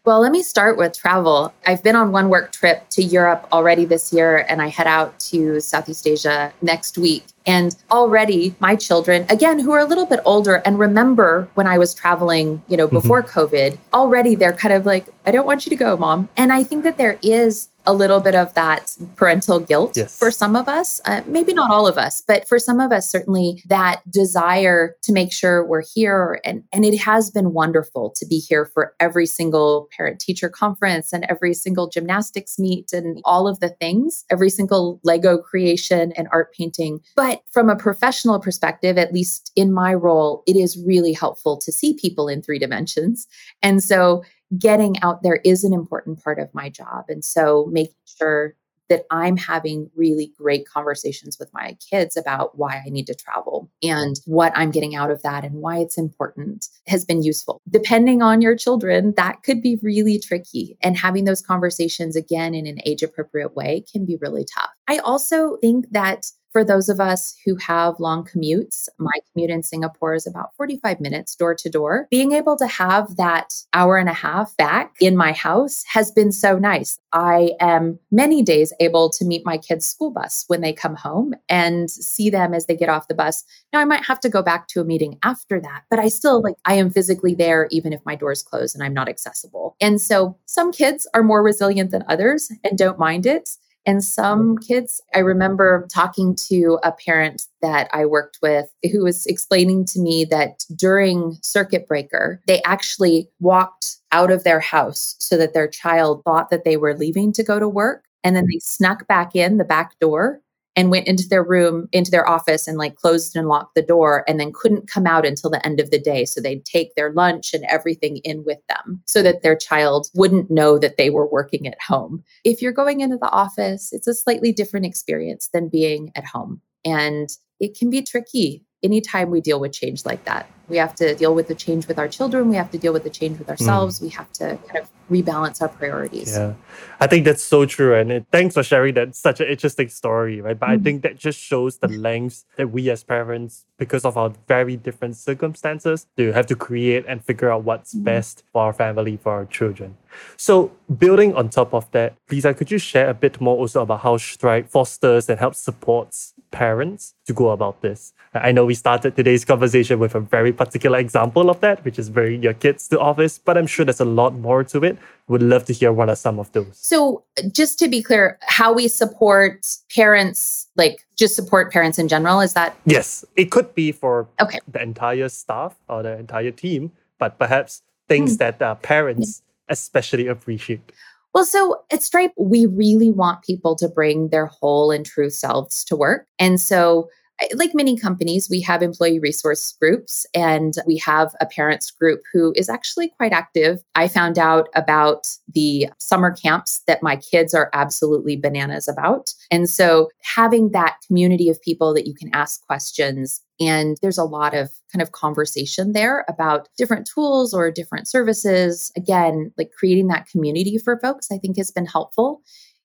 Well, 0.05 0.19
let 0.19 0.33
me 0.33 0.43
start 0.43 0.75
with 0.75 0.97
travel. 0.97 1.53
I've 1.65 1.81
been 1.81 1.95
on 1.95 2.11
one 2.11 2.27
work 2.27 2.51
trip 2.51 2.89
to 2.89 3.01
Europe 3.01 3.47
already 3.53 3.85
this 3.85 4.11
year, 4.11 4.45
and 4.49 4.61
I 4.61 4.67
head 4.67 4.85
out 4.85 5.17
to 5.31 5.61
Southeast 5.61 6.05
Asia 6.05 6.51
next 6.61 6.97
week. 6.97 7.23
And 7.45 7.73
already 7.89 8.53
my 8.59 8.75
children, 8.75 9.25
again, 9.29 9.59
who 9.59 9.71
are 9.71 9.79
a 9.79 9.85
little 9.85 10.05
bit 10.05 10.19
older 10.25 10.55
and 10.65 10.77
remember 10.77 11.47
when 11.53 11.67
I 11.67 11.77
was 11.77 11.93
traveling, 11.93 12.61
you 12.67 12.75
know, 12.75 12.87
mm-hmm. 12.87 12.97
before 12.97 13.23
mm-hmm. 13.23 13.39
COVID, 13.39 13.77
already 13.93 14.35
they're 14.35 14.51
kind 14.51 14.73
of 14.73 14.85
like, 14.85 15.05
I 15.25 15.31
don't 15.31 15.45
want 15.45 15.65
you 15.65 15.69
to 15.69 15.75
go, 15.77 15.95
mom. 15.95 16.27
And 16.35 16.51
I 16.51 16.63
think 16.65 16.83
that 16.83 16.97
there 16.97 17.17
is 17.21 17.69
a 17.85 17.93
little 17.93 18.19
bit 18.19 18.35
of 18.35 18.53
that 18.53 18.95
parental 19.15 19.59
guilt 19.59 19.95
yes. 19.95 20.17
for 20.17 20.31
some 20.31 20.55
of 20.55 20.67
us. 20.67 21.01
Uh, 21.05 21.21
maybe 21.25 21.53
not 21.53 21.71
all 21.71 21.87
of 21.87 21.97
us, 21.97 22.21
but 22.25 22.47
for 22.47 22.59
some 22.59 22.79
of 22.79 22.91
us, 22.91 23.09
certainly 23.09 23.61
that 23.67 24.01
desire 24.09 24.95
to 25.01 25.11
make 25.11 25.33
sure 25.33 25.65
we're 25.65 25.83
here. 25.93 26.39
And, 26.45 26.63
and 26.71 26.85
it 26.85 26.97
has 26.99 27.29
been 27.29 27.53
wonderful 27.53 28.11
to 28.17 28.25
be 28.25 28.39
here 28.39 28.65
for 28.65 28.93
every 28.99 29.25
single 29.25 29.89
parent 29.95 30.19
teacher 30.19 30.49
conference 30.49 31.13
and 31.13 31.25
every 31.29 31.53
single 31.53 31.89
gymnastics 31.89 32.57
meet 32.57 32.93
and 32.93 33.21
all 33.25 33.47
of 33.47 33.59
the 33.59 33.69
things, 33.69 34.23
every 34.29 34.49
single 34.49 34.99
Lego 35.03 35.37
creation 35.37 36.13
and 36.13 36.27
art 36.31 36.53
painting. 36.53 36.99
But 37.15 37.43
from 37.51 37.69
a 37.69 37.75
professional 37.75 38.39
perspective, 38.39 38.97
at 38.97 39.13
least 39.13 39.51
in 39.55 39.73
my 39.73 39.93
role, 39.93 40.43
it 40.47 40.55
is 40.55 40.81
really 40.85 41.13
helpful 41.13 41.57
to 41.57 41.71
see 41.71 41.93
people 41.93 42.27
in 42.27 42.41
three 42.41 42.59
dimensions. 42.59 43.27
And 43.61 43.83
so 43.83 44.23
getting 44.57 44.99
out 45.01 45.23
there 45.23 45.39
is 45.43 45.63
an 45.63 45.73
important 45.73 46.23
part 46.23 46.39
of 46.39 46.53
my 46.53 46.69
job. 46.69 47.05
And 47.09 47.23
so 47.23 47.67
making 47.71 47.95
sure 48.05 48.55
that 48.89 49.05
I'm 49.09 49.37
having 49.37 49.89
really 49.95 50.33
great 50.37 50.67
conversations 50.67 51.37
with 51.39 51.49
my 51.53 51.77
kids 51.89 52.17
about 52.17 52.57
why 52.57 52.81
I 52.85 52.89
need 52.89 53.07
to 53.07 53.15
travel 53.15 53.71
and 53.81 54.19
what 54.25 54.51
I'm 54.55 54.71
getting 54.71 54.93
out 54.93 55.09
of 55.09 55.21
that 55.23 55.45
and 55.45 55.55
why 55.55 55.77
it's 55.77 55.97
important 55.97 56.67
has 56.87 57.05
been 57.05 57.23
useful. 57.23 57.61
Depending 57.69 58.21
on 58.21 58.41
your 58.41 58.55
children, 58.55 59.13
that 59.15 59.41
could 59.43 59.61
be 59.61 59.79
really 59.81 60.19
tricky. 60.19 60.77
And 60.81 60.97
having 60.97 61.23
those 61.23 61.41
conversations 61.41 62.15
again 62.15 62.53
in 62.53 62.67
an 62.67 62.79
age 62.85 63.03
appropriate 63.03 63.55
way 63.55 63.85
can 63.91 64.05
be 64.05 64.17
really 64.19 64.45
tough. 64.53 64.69
I 64.87 64.97
also 64.99 65.57
think 65.61 65.89
that 65.91 66.27
for 66.53 66.63
those 66.63 66.87
of 66.87 66.99
us 66.99 67.35
who 67.43 67.55
have 67.55 67.99
long 67.99 68.23
commutes, 68.23 68.87
my 68.99 69.11
commute 69.31 69.49
in 69.49 69.63
Singapore 69.63 70.13
is 70.13 70.27
about 70.27 70.55
45 70.55 71.01
minutes 71.01 71.35
door 71.35 71.55
to 71.55 71.69
door. 71.69 72.07
Being 72.11 72.31
able 72.31 72.55
to 72.57 72.67
have 72.67 73.15
that 73.17 73.53
hour 73.73 73.97
and 73.97 74.07
a 74.07 74.13
half 74.13 74.55
back 74.55 74.93
in 75.01 75.17
my 75.17 75.33
house 75.33 75.83
has 75.91 76.11
been 76.11 76.31
so 76.31 76.59
nice. 76.59 76.99
I 77.11 77.53
am 77.59 77.99
many 78.11 78.43
days 78.43 78.71
able 78.79 79.09
to 79.09 79.25
meet 79.25 79.45
my 79.45 79.57
kids' 79.57 79.87
school 79.87 80.11
bus 80.11 80.45
when 80.47 80.61
they 80.61 80.73
come 80.73 80.95
home 80.95 81.33
and 81.49 81.89
see 81.89 82.29
them 82.29 82.53
as 82.53 82.67
they 82.67 82.77
get 82.77 82.89
off 82.89 83.07
the 83.07 83.15
bus. 83.15 83.43
Now, 83.73 83.79
I 83.79 83.85
might 83.85 84.05
have 84.05 84.19
to 84.21 84.29
go 84.29 84.43
back 84.43 84.67
to 84.69 84.81
a 84.81 84.85
meeting 84.85 85.17
after 85.23 85.59
that, 85.59 85.83
but 85.89 85.97
I 85.97 86.07
still 86.09 86.41
like, 86.41 86.55
I 86.65 86.75
am 86.75 86.91
physically 86.91 87.33
there 87.33 87.67
even 87.71 87.93
if 87.93 88.05
my 88.05 88.15
door's 88.15 88.43
closed 88.43 88.75
and 88.75 88.83
I'm 88.83 88.93
not 88.93 89.09
accessible. 89.09 89.75
And 89.81 89.99
so 89.99 90.37
some 90.45 90.71
kids 90.71 91.07
are 91.15 91.23
more 91.23 91.41
resilient 91.41 91.89
than 91.89 92.03
others 92.07 92.51
and 92.63 92.77
don't 92.77 92.99
mind 92.99 93.25
it. 93.25 93.49
And 93.85 94.03
some 94.03 94.57
kids, 94.57 95.01
I 95.13 95.19
remember 95.19 95.87
talking 95.93 96.35
to 96.47 96.79
a 96.83 96.91
parent 96.91 97.47
that 97.61 97.89
I 97.93 98.05
worked 98.05 98.39
with 98.41 98.67
who 98.91 99.03
was 99.03 99.25
explaining 99.25 99.85
to 99.87 99.99
me 99.99 100.25
that 100.25 100.63
during 100.75 101.37
circuit 101.41 101.87
breaker, 101.87 102.41
they 102.47 102.61
actually 102.63 103.29
walked 103.39 103.97
out 104.11 104.31
of 104.31 104.43
their 104.43 104.59
house 104.59 105.15
so 105.19 105.37
that 105.37 105.53
their 105.53 105.67
child 105.67 106.23
thought 106.23 106.49
that 106.49 106.63
they 106.63 106.77
were 106.77 106.95
leaving 106.95 107.33
to 107.33 107.43
go 107.43 107.59
to 107.59 107.67
work. 107.67 108.05
And 108.23 108.35
then 108.35 108.45
they 108.45 108.59
snuck 108.59 109.05
back 109.07 109.35
in 109.35 109.57
the 109.57 109.65
back 109.65 109.99
door 109.99 110.39
and 110.75 110.89
went 110.89 111.07
into 111.07 111.27
their 111.27 111.43
room, 111.43 111.87
into 111.91 112.11
their 112.11 112.27
office, 112.27 112.67
and 112.67 112.77
like 112.77 112.95
closed 112.95 113.35
and 113.35 113.47
locked 113.47 113.75
the 113.75 113.81
door, 113.81 114.23
and 114.27 114.39
then 114.39 114.51
couldn't 114.53 114.87
come 114.87 115.05
out 115.05 115.25
until 115.25 115.49
the 115.49 115.65
end 115.65 115.79
of 115.79 115.91
the 115.91 115.99
day. 115.99 116.25
So 116.25 116.41
they'd 116.41 116.65
take 116.65 116.95
their 116.95 117.11
lunch 117.11 117.53
and 117.53 117.63
everything 117.65 118.17
in 118.17 118.43
with 118.43 118.59
them 118.67 119.01
so 119.05 119.21
that 119.21 119.43
their 119.43 119.55
child 119.55 120.07
wouldn't 120.15 120.49
know 120.49 120.77
that 120.79 120.97
they 120.97 121.09
were 121.09 121.29
working 121.29 121.67
at 121.67 121.81
home. 121.81 122.23
If 122.43 122.61
you're 122.61 122.71
going 122.71 123.01
into 123.01 123.17
the 123.17 123.29
office, 123.29 123.93
it's 123.93 124.07
a 124.07 124.13
slightly 124.13 124.51
different 124.51 124.85
experience 124.85 125.49
than 125.53 125.69
being 125.69 126.11
at 126.15 126.25
home. 126.25 126.61
And 126.85 127.29
it 127.59 127.77
can 127.77 127.89
be 127.89 128.01
tricky 128.01 128.65
anytime 128.83 129.29
we 129.29 129.41
deal 129.41 129.59
with 129.59 129.71
change 129.71 130.05
like 130.05 130.25
that. 130.25 130.49
We 130.69 130.77
have 130.77 130.95
to 130.95 131.13
deal 131.15 131.35
with 131.35 131.47
the 131.47 131.55
change 131.55 131.87
with 131.87 131.99
our 131.99 132.07
children. 132.07 132.49
We 132.49 132.55
have 132.55 132.71
to 132.71 132.77
deal 132.77 132.93
with 132.93 133.03
the 133.03 133.09
change 133.09 133.37
with 133.37 133.49
ourselves. 133.49 133.99
Mm. 133.99 134.03
We 134.03 134.09
have 134.09 134.31
to 134.33 134.57
kind 134.67 134.79
of 134.83 134.89
rebalance 135.11 135.61
our 135.61 135.67
priorities. 135.67 136.35
Yeah, 136.35 136.53
I 136.99 137.07
think 137.07 137.25
that's 137.25 137.43
so 137.43 137.65
true. 137.65 137.95
And 137.95 138.11
it, 138.11 138.25
thanks 138.31 138.55
for 138.55 138.63
sharing 138.63 138.93
that 138.95 139.15
such 139.15 139.41
an 139.41 139.47
interesting 139.47 139.89
story, 139.89 140.41
right? 140.41 140.57
But 140.57 140.69
mm. 140.69 140.73
I 140.73 140.77
think 140.77 141.03
that 141.03 141.17
just 141.17 141.39
shows 141.39 141.77
the 141.77 141.89
lengths 141.89 142.45
that 142.57 142.71
we 142.71 142.89
as 142.89 143.03
parents, 143.03 143.65
because 143.77 144.05
of 144.05 144.17
our 144.17 144.31
very 144.47 144.77
different 144.77 145.17
circumstances, 145.17 146.07
do 146.15 146.31
have 146.31 146.47
to 146.47 146.55
create 146.55 147.03
and 147.07 147.23
figure 147.23 147.51
out 147.51 147.63
what's 147.63 147.93
mm. 147.93 148.03
best 148.05 148.43
for 148.53 148.63
our 148.63 148.73
family, 148.73 149.17
for 149.17 149.33
our 149.33 149.45
children. 149.45 149.97
So, 150.37 150.71
building 150.97 151.35
on 151.35 151.49
top 151.49 151.73
of 151.73 151.91
that, 151.91 152.15
Lisa, 152.29 152.53
could 152.53 152.71
you 152.71 152.77
share 152.77 153.09
a 153.09 153.13
bit 153.13 153.41
more 153.41 153.57
also 153.57 153.81
about 153.81 154.01
how 154.01 154.17
Stripe 154.17 154.69
fosters 154.69 155.29
and 155.29 155.39
helps 155.39 155.59
supports 155.59 156.32
parents 156.53 157.15
to 157.25 157.33
go 157.33 157.49
about 157.49 157.81
this? 157.81 158.13
I 158.33 158.51
know 158.51 158.63
we 158.63 158.75
started 158.75 159.15
today's 159.15 159.43
conversation 159.43 159.99
with 159.99 160.15
a 160.15 160.19
very 160.21 160.53
particular 160.53 160.99
example 160.99 161.49
of 161.49 161.59
that, 161.59 161.83
which 161.83 161.99
is 161.99 162.09
bringing 162.09 162.41
your 162.41 162.53
kids 162.53 162.87
to 162.89 162.99
office, 162.99 163.37
but 163.37 163.57
I'm 163.57 163.67
sure 163.67 163.83
there's 163.83 163.99
a 163.99 164.05
lot 164.05 164.33
more 164.35 164.63
to 164.63 164.83
it. 164.83 164.97
Would 165.27 165.41
love 165.41 165.65
to 165.65 165.73
hear 165.73 165.91
what 165.91 166.09
are 166.09 166.15
some 166.15 166.39
of 166.39 166.51
those. 166.51 166.71
So, 166.73 167.23
just 167.51 167.79
to 167.79 167.87
be 167.87 168.01
clear, 168.01 168.37
how 168.41 168.71
we 168.73 168.87
support 168.87 169.65
parents, 169.93 170.67
like 170.75 171.05
just 171.15 171.35
support 171.35 171.71
parents 171.71 171.97
in 171.97 172.07
general, 172.07 172.39
is 172.39 172.53
that? 172.53 172.77
Yes, 172.85 173.25
it 173.35 173.51
could 173.51 173.73
be 173.73 173.91
for 173.91 174.27
okay. 174.39 174.59
the 174.67 174.81
entire 174.81 175.29
staff 175.29 175.75
or 175.89 176.03
the 176.03 176.17
entire 176.17 176.51
team, 176.51 176.91
but 177.19 177.39
perhaps 177.39 177.81
things 178.07 178.35
mm. 178.35 178.39
that 178.39 178.61
uh, 178.61 178.75
parents 178.75 179.41
yeah. 179.41 179.73
especially 179.73 180.27
appreciate. 180.27 180.91
Well, 181.33 181.45
so 181.45 181.83
at 181.91 182.03
Stripe, 182.03 182.33
we 182.37 182.67
really 182.67 183.11
want 183.11 183.43
people 183.43 183.75
to 183.77 183.89
bring 183.89 184.29
their 184.29 184.45
whole 184.45 184.91
and 184.91 185.05
true 185.05 185.29
selves 185.31 185.83
to 185.85 185.95
work. 185.95 186.27
And 186.37 186.59
so 186.61 187.09
like 187.55 187.73
many 187.73 187.97
companies, 187.97 188.49
we 188.49 188.61
have 188.61 188.81
employee 188.81 189.19
resource 189.19 189.75
groups 189.79 190.25
and 190.33 190.73
we 190.85 190.97
have 190.97 191.33
a 191.41 191.45
parents 191.45 191.91
group 191.91 192.21
who 192.31 192.53
is 192.55 192.69
actually 192.69 193.09
quite 193.09 193.33
active. 193.33 193.83
I 193.95 194.07
found 194.07 194.37
out 194.37 194.69
about 194.75 195.27
the 195.53 195.89
summer 195.97 196.31
camps 196.31 196.81
that 196.87 197.03
my 197.03 197.15
kids 197.15 197.53
are 197.53 197.69
absolutely 197.73 198.35
bananas 198.35 198.87
about. 198.87 199.33
And 199.51 199.69
so 199.69 200.09
having 200.21 200.71
that 200.71 200.97
community 201.07 201.49
of 201.49 201.61
people 201.61 201.93
that 201.93 202.07
you 202.07 202.13
can 202.13 202.29
ask 202.33 202.65
questions 202.65 203.41
and 203.59 203.97
there's 204.01 204.17
a 204.17 204.23
lot 204.23 204.53
of 204.55 204.71
kind 204.91 205.01
of 205.01 205.11
conversation 205.11 205.93
there 205.93 206.25
about 206.27 206.67
different 206.77 207.07
tools 207.07 207.53
or 207.53 207.71
different 207.71 208.07
services. 208.07 208.91
Again, 208.97 209.51
like 209.57 209.71
creating 209.77 210.07
that 210.07 210.27
community 210.27 210.77
for 210.77 210.99
folks, 210.99 211.27
I 211.31 211.37
think 211.37 211.57
has 211.57 211.71
been 211.71 211.85
helpful 211.85 212.41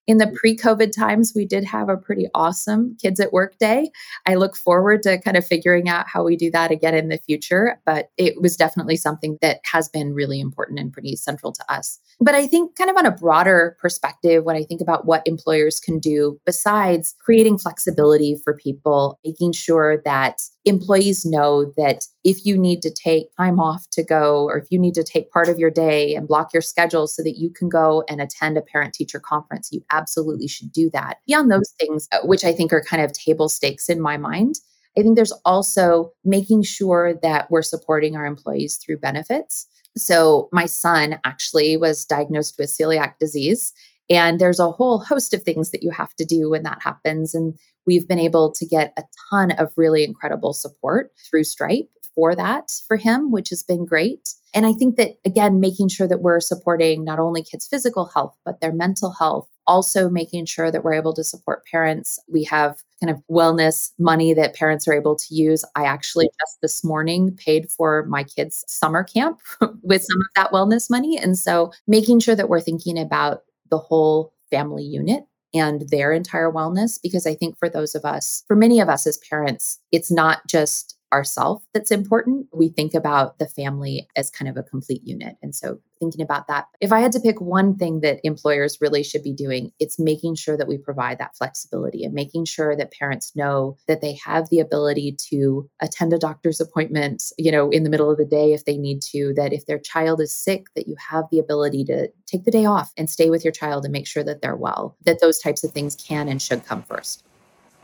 in 0.08 0.16
the 0.16 0.26
pre 0.26 0.56
COVID 0.56 0.90
times, 0.90 1.34
we 1.36 1.44
did 1.44 1.64
have 1.64 1.90
a 1.90 1.96
pretty 1.96 2.26
awesome 2.34 2.96
Kids 3.00 3.20
at 3.20 3.32
Work 3.32 3.58
Day. 3.58 3.90
I 4.26 4.36
look 4.36 4.56
forward 4.56 5.02
to 5.02 5.20
kind 5.20 5.36
of 5.36 5.46
figuring 5.46 5.88
out 5.88 6.08
how 6.08 6.24
we 6.24 6.34
do 6.34 6.50
that 6.50 6.70
again 6.70 6.94
in 6.94 7.08
the 7.08 7.18
future, 7.18 7.78
but 7.84 8.08
it 8.16 8.40
was 8.40 8.56
definitely 8.56 8.96
something 8.96 9.36
that 9.42 9.60
has 9.70 9.86
been 9.90 10.14
really 10.14 10.40
important 10.40 10.80
and 10.80 10.90
pretty 10.90 11.14
central 11.14 11.52
to 11.52 11.62
us. 11.68 12.00
But 12.20 12.34
I 12.34 12.46
think, 12.46 12.74
kind 12.74 12.88
of 12.88 12.96
on 12.96 13.04
a 13.04 13.10
broader 13.10 13.76
perspective, 13.80 14.44
when 14.44 14.56
I 14.56 14.64
think 14.64 14.80
about 14.80 15.04
what 15.04 15.26
employers 15.26 15.78
can 15.78 15.98
do 15.98 16.40
besides 16.46 17.14
creating 17.20 17.58
flexibility 17.58 18.34
for 18.42 18.54
people, 18.54 19.20
making 19.22 19.52
sure 19.52 20.00
that 20.06 20.40
employees 20.68 21.24
know 21.24 21.72
that 21.76 22.06
if 22.24 22.44
you 22.44 22.56
need 22.56 22.82
to 22.82 22.90
take 22.90 23.34
time 23.36 23.60
off 23.60 23.88
to 23.90 24.02
go, 24.02 24.44
or 24.44 24.58
if 24.58 24.66
you 24.70 24.78
need 24.78 24.94
to 24.94 25.04
take 25.04 25.30
part 25.30 25.48
of 25.48 25.58
your 25.58 25.70
day 25.70 26.14
and 26.14 26.28
block 26.28 26.52
your 26.52 26.62
schedule 26.62 27.06
so 27.06 27.22
that 27.22 27.38
you 27.38 27.50
can 27.50 27.68
go 27.68 28.04
and 28.08 28.20
attend 28.20 28.56
a 28.56 28.62
parent 28.62 28.94
teacher 28.94 29.20
conference, 29.20 29.70
you 29.72 29.84
absolutely 29.90 30.48
should 30.48 30.72
do 30.72 30.90
that. 30.90 31.18
Beyond 31.26 31.50
those 31.50 31.72
things, 31.78 32.08
uh, 32.12 32.18
which 32.24 32.44
I 32.44 32.52
think 32.52 32.72
are 32.72 32.82
kind 32.82 33.02
of 33.02 33.12
table 33.12 33.48
stakes 33.48 33.88
in 33.88 34.00
my 34.00 34.16
mind, 34.16 34.56
I 34.98 35.02
think 35.02 35.16
there's 35.16 35.32
also 35.44 36.12
making 36.24 36.62
sure 36.62 37.14
that 37.22 37.50
we're 37.50 37.62
supporting 37.62 38.16
our 38.16 38.26
employees 38.26 38.76
through 38.76 38.98
benefits. 38.98 39.66
So, 39.96 40.48
my 40.52 40.66
son 40.66 41.18
actually 41.24 41.76
was 41.76 42.04
diagnosed 42.04 42.56
with 42.58 42.70
celiac 42.70 43.14
disease. 43.18 43.72
And 44.10 44.40
there's 44.40 44.60
a 44.60 44.70
whole 44.70 44.98
host 45.00 45.34
of 45.34 45.42
things 45.42 45.70
that 45.70 45.82
you 45.82 45.90
have 45.90 46.14
to 46.14 46.24
do 46.24 46.50
when 46.50 46.62
that 46.62 46.82
happens. 46.82 47.34
And 47.34 47.58
we've 47.88 48.06
been 48.06 48.18
able 48.18 48.52
to 48.52 48.66
get 48.66 48.92
a 48.98 49.02
ton 49.30 49.50
of 49.52 49.72
really 49.76 50.04
incredible 50.04 50.52
support 50.52 51.10
through 51.28 51.42
Stripe 51.42 51.88
for 52.14 52.34
that 52.34 52.70
for 52.86 52.98
him, 52.98 53.32
which 53.32 53.48
has 53.48 53.62
been 53.62 53.86
great. 53.86 54.34
And 54.52 54.66
I 54.66 54.74
think 54.74 54.96
that, 54.96 55.12
again, 55.24 55.58
making 55.58 55.88
sure 55.88 56.06
that 56.06 56.20
we're 56.20 56.40
supporting 56.40 57.02
not 57.02 57.18
only 57.18 57.42
kids' 57.42 57.66
physical 57.66 58.04
health, 58.06 58.36
but 58.44 58.60
their 58.60 58.72
mental 58.72 59.10
health, 59.12 59.48
also 59.66 60.10
making 60.10 60.44
sure 60.44 60.70
that 60.70 60.84
we're 60.84 60.92
able 60.92 61.14
to 61.14 61.24
support 61.24 61.64
parents. 61.64 62.18
We 62.30 62.44
have 62.44 62.82
kind 63.00 63.10
of 63.10 63.22
wellness 63.30 63.92
money 63.98 64.34
that 64.34 64.54
parents 64.54 64.86
are 64.86 64.94
able 64.94 65.16
to 65.16 65.34
use. 65.34 65.64
I 65.74 65.84
actually 65.84 66.28
just 66.40 66.58
this 66.60 66.84
morning 66.84 67.36
paid 67.36 67.70
for 67.70 68.04
my 68.06 68.22
kids' 68.22 68.64
summer 68.68 69.02
camp 69.02 69.40
with 69.82 70.02
some 70.02 70.20
of 70.20 70.26
that 70.36 70.52
wellness 70.52 70.90
money. 70.90 71.16
And 71.16 71.38
so 71.38 71.72
making 71.86 72.20
sure 72.20 72.34
that 72.34 72.50
we're 72.50 72.60
thinking 72.60 72.98
about 72.98 73.44
the 73.70 73.78
whole 73.78 74.34
family 74.50 74.84
unit 74.84 75.24
and 75.54 75.88
their 75.88 76.12
entire 76.12 76.50
wellness, 76.50 76.98
because 77.02 77.26
I 77.26 77.34
think 77.34 77.58
for 77.58 77.68
those 77.68 77.94
of 77.94 78.04
us, 78.04 78.44
for 78.46 78.56
many 78.56 78.80
of 78.80 78.88
us 78.88 79.06
as 79.06 79.18
parents, 79.18 79.80
it's 79.92 80.10
not 80.10 80.46
just 80.46 80.97
ourself 81.12 81.62
that's 81.74 81.90
important. 81.90 82.46
We 82.52 82.68
think 82.68 82.94
about 82.94 83.38
the 83.38 83.48
family 83.48 84.08
as 84.16 84.30
kind 84.30 84.48
of 84.48 84.56
a 84.56 84.62
complete 84.62 85.02
unit. 85.04 85.36
And 85.42 85.54
so 85.54 85.78
thinking 85.98 86.22
about 86.22 86.46
that, 86.48 86.66
if 86.80 86.92
I 86.92 87.00
had 87.00 87.12
to 87.12 87.20
pick 87.20 87.40
one 87.40 87.76
thing 87.76 88.00
that 88.00 88.20
employers 88.24 88.78
really 88.80 89.02
should 89.02 89.22
be 89.22 89.32
doing, 89.32 89.72
it's 89.80 89.98
making 89.98 90.36
sure 90.36 90.56
that 90.56 90.68
we 90.68 90.78
provide 90.78 91.18
that 91.18 91.36
flexibility 91.36 92.04
and 92.04 92.14
making 92.14 92.44
sure 92.44 92.76
that 92.76 92.92
parents 92.92 93.34
know 93.34 93.76
that 93.86 94.00
they 94.00 94.18
have 94.24 94.48
the 94.50 94.60
ability 94.60 95.16
to 95.30 95.68
attend 95.80 96.12
a 96.12 96.18
doctor's 96.18 96.60
appointment, 96.60 97.22
you 97.36 97.50
know, 97.50 97.70
in 97.70 97.84
the 97.84 97.90
middle 97.90 98.10
of 98.10 98.18
the 98.18 98.24
day 98.24 98.52
if 98.52 98.64
they 98.64 98.76
need 98.76 99.02
to, 99.02 99.32
that 99.34 99.52
if 99.52 99.66
their 99.66 99.78
child 99.78 100.20
is 100.20 100.34
sick, 100.34 100.66
that 100.76 100.86
you 100.86 100.96
have 100.96 101.24
the 101.30 101.38
ability 101.38 101.84
to 101.84 102.08
take 102.26 102.44
the 102.44 102.50
day 102.50 102.64
off 102.64 102.92
and 102.96 103.10
stay 103.10 103.30
with 103.30 103.44
your 103.44 103.52
child 103.52 103.84
and 103.84 103.92
make 103.92 104.06
sure 104.06 104.24
that 104.24 104.42
they're 104.42 104.56
well, 104.56 104.96
that 105.04 105.20
those 105.20 105.38
types 105.38 105.64
of 105.64 105.72
things 105.72 105.96
can 105.96 106.28
and 106.28 106.40
should 106.40 106.64
come 106.64 106.82
first. 106.82 107.24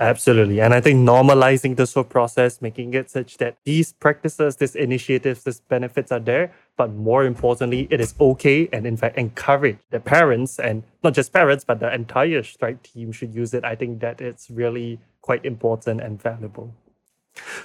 Absolutely. 0.00 0.61
And 0.61 0.74
I 0.74 0.80
think 0.80 1.09
normalizing 1.09 1.76
this 1.76 1.94
whole 1.94 2.04
process, 2.04 2.61
making 2.61 2.94
it 2.94 3.11
such 3.11 3.37
that 3.37 3.57
these 3.64 3.92
practices, 3.92 4.57
these 4.57 4.74
initiatives, 4.74 5.44
these 5.44 5.61
benefits 5.61 6.11
are 6.11 6.20
there, 6.20 6.52
but 6.76 6.92
more 6.92 7.24
importantly, 7.24 7.87
it 7.90 8.00
is 8.00 8.14
okay 8.20 8.68
and 8.72 8.87
in 8.87 8.96
fact 8.96 9.16
encourage 9.16 9.78
the 9.90 10.00
parents 10.00 10.59
and 10.59 10.83
not 11.04 11.14
just 11.14 11.33
parents, 11.33 11.64
but 11.64 11.78
the 11.78 11.94
entire 11.94 12.42
Stripe 12.42 12.83
team 12.83 13.12
should 13.12 13.35
use 13.35 13.54
it. 13.54 13.64
I 13.64 13.76
think 13.76 14.00
that 14.00 14.20
it's 14.20 14.50
really 14.50 14.98
quite 15.22 15.44
important 15.44 16.00
and 16.00 16.20
valuable. 16.20 16.74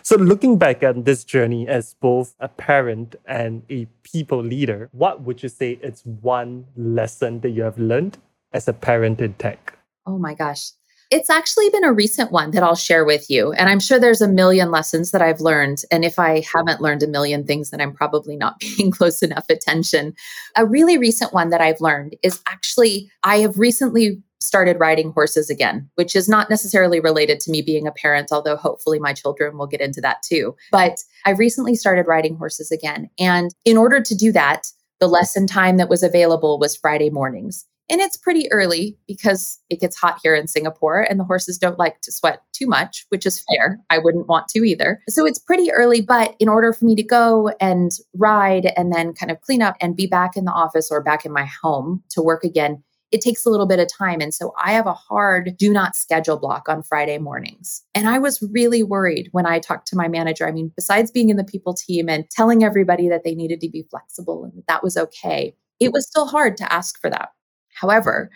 So, 0.02 0.16
looking 0.16 0.58
back 0.58 0.82
at 0.82 1.06
this 1.06 1.24
journey 1.24 1.68
as 1.68 1.94
both 1.94 2.34
a 2.40 2.48
parent 2.48 3.16
and 3.26 3.64
a 3.70 3.86
people 4.02 4.42
leader, 4.42 4.90
what 4.94 5.22
would 5.22 5.44
you 5.44 5.50
say 5.50 5.74
is 5.84 6.04
one 6.04 6.66
lesson 6.76 7.42
that 7.42 7.50
you 7.52 7.64
have 7.64 7.78
learned 7.78 8.18
as 8.52 8.68
a 8.68 8.74
parent 8.74 9.22
in 9.22 9.34
tech? 9.34 9.78
Oh 10.08 10.18
my 10.18 10.34
gosh. 10.34 10.72
It's 11.12 11.30
actually 11.30 11.70
been 11.70 11.84
a 11.84 11.92
recent 11.92 12.32
one 12.32 12.52
that 12.52 12.62
I'll 12.62 12.76
share 12.76 13.04
with 13.04 13.30
you. 13.30 13.52
And 13.54 13.68
I'm 13.68 13.80
sure 13.80 14.00
there's 14.00 14.22
a 14.22 14.28
million 14.28 14.70
lessons 14.70 15.10
that 15.10 15.24
I've 15.24 15.42
learned. 15.42 15.82
And 15.90 16.06
if 16.06 16.20
I 16.20 16.44
haven't 16.54 16.82
learned 16.82 17.02
a 17.02 17.08
million 17.08 17.46
things, 17.46 17.72
then 17.72 17.82
I'm 17.82 17.94
probably 17.94 18.36
not 18.36 18.60
paying 18.62 18.92
close 18.92 19.24
enough 19.24 19.46
attention. 19.50 20.14
A 20.56 20.66
really 20.66 20.98
recent 20.98 21.34
one 21.34 21.50
that 21.50 21.62
I've 21.62 21.82
learned 21.82 22.16
is 22.22 22.42
actually, 22.48 23.10
I 23.24 23.38
have 23.38 23.58
recently 23.58 24.22
started 24.40 24.80
riding 24.80 25.12
horses 25.12 25.50
again, 25.50 25.90
which 25.96 26.16
is 26.16 26.30
not 26.30 26.50
necessarily 26.50 27.00
related 27.00 27.40
to 27.42 27.52
me 27.52 27.62
being 27.62 27.88
a 27.88 27.92
parent, 27.92 28.30
although 28.32 28.56
hopefully 28.56 29.00
my 29.00 29.14
children 29.14 29.58
will 29.58 29.68
get 29.68 29.82
into 29.82 30.02
that 30.02 30.22
too. 30.24 30.56
But 30.72 31.00
I 31.26 31.32
recently 31.32 31.76
started 31.76 32.08
riding 32.08 32.38
horses 32.38 32.72
again. 32.72 33.10
And 33.20 33.54
in 33.66 33.78
order 33.78 34.00
to 34.02 34.16
do 34.16 34.32
that, 34.34 34.68
the 35.00 35.08
lesson 35.08 35.48
time 35.48 35.78
that 35.78 35.90
was 35.90 36.04
available 36.04 36.60
was 36.60 36.76
Friday 36.76 37.10
mornings. 37.10 37.66
And 37.90 38.02
it's 38.02 38.18
pretty 38.18 38.52
early 38.52 38.98
because 39.08 39.60
it 39.70 39.80
gets 39.80 39.96
hot 39.96 40.20
here 40.22 40.36
in 40.36 40.48
Singapore 40.48 41.02
and 41.02 41.20
the 41.20 41.24
horses 41.24 41.58
don't 41.58 41.80
like 41.80 42.02
to 42.02 42.12
sweat 42.12 42.42
too 42.54 42.68
much, 42.68 43.06
which 43.10 43.26
is 43.26 43.44
fair. 43.52 43.80
I 43.90 43.98
wouldn't 43.98 44.28
want 44.28 44.48
to 44.50 44.60
either. 44.60 45.02
So 45.10 45.26
it's 45.26 45.40
pretty 45.40 45.72
early, 45.72 46.02
but 46.02 46.36
in 46.40 46.50
order 46.50 46.72
for 46.72 46.86
me 46.86 46.96
to 46.96 47.04
go 47.04 47.52
and 47.60 47.92
ride 48.14 48.72
and 48.78 48.94
then 48.94 49.14
kind 49.14 49.32
of 49.32 49.42
clean 49.42 49.62
up 49.62 49.76
and 49.82 49.96
be 49.96 50.08
back 50.08 50.38
in 50.38 50.46
the 50.46 50.52
office 50.52 50.92
or 50.92 51.02
back 51.02 51.26
in 51.26 51.32
my 51.32 51.46
home 51.62 52.04
to 52.10 52.22
work 52.22 52.44
again, 52.44 52.84
it 53.12 53.22
takes 53.22 53.46
a 53.46 53.50
little 53.50 53.66
bit 53.66 53.80
of 53.80 53.88
time. 53.92 54.22
And 54.22 54.34
so 54.34 54.54
I 54.64 54.74
have 54.74 54.86
a 54.86 54.94
hard 54.94 55.58
do 55.58 55.74
not 55.74 55.96
schedule 55.96 56.38
block 56.38 56.70
on 56.70 56.84
Friday 56.84 57.18
mornings. 57.18 57.84
And 57.96 58.08
I 58.08 58.20
was 58.20 58.42
really 58.52 58.84
worried 58.84 59.30
when 59.32 59.48
I 59.48 59.60
talked 59.60 59.88
to 59.88 59.96
my 59.96 60.08
manager. 60.08 60.48
I 60.48 60.52
mean, 60.52 60.72
besides 60.76 61.10
being 61.10 61.30
in 61.30 61.38
the 61.38 61.44
people 61.44 61.74
team 61.74 62.08
and 62.08 62.30
telling 62.30 62.64
everybody 62.64 63.10
that 63.10 63.24
they 63.24 63.34
needed 63.34 63.62
to 63.62 63.70
be 63.70 63.88
flexible 63.90 64.44
and 64.44 64.54
that 64.54 64.68
that 64.68 64.84
was 64.84 64.96
okay, 64.96 65.56
it 65.80 65.92
was 65.92 66.08
still 66.08 66.28
hard 66.28 66.58
to 66.58 66.72
ask 66.72 67.00
for 67.02 67.10
that. 67.10 67.30
However, 67.80 68.30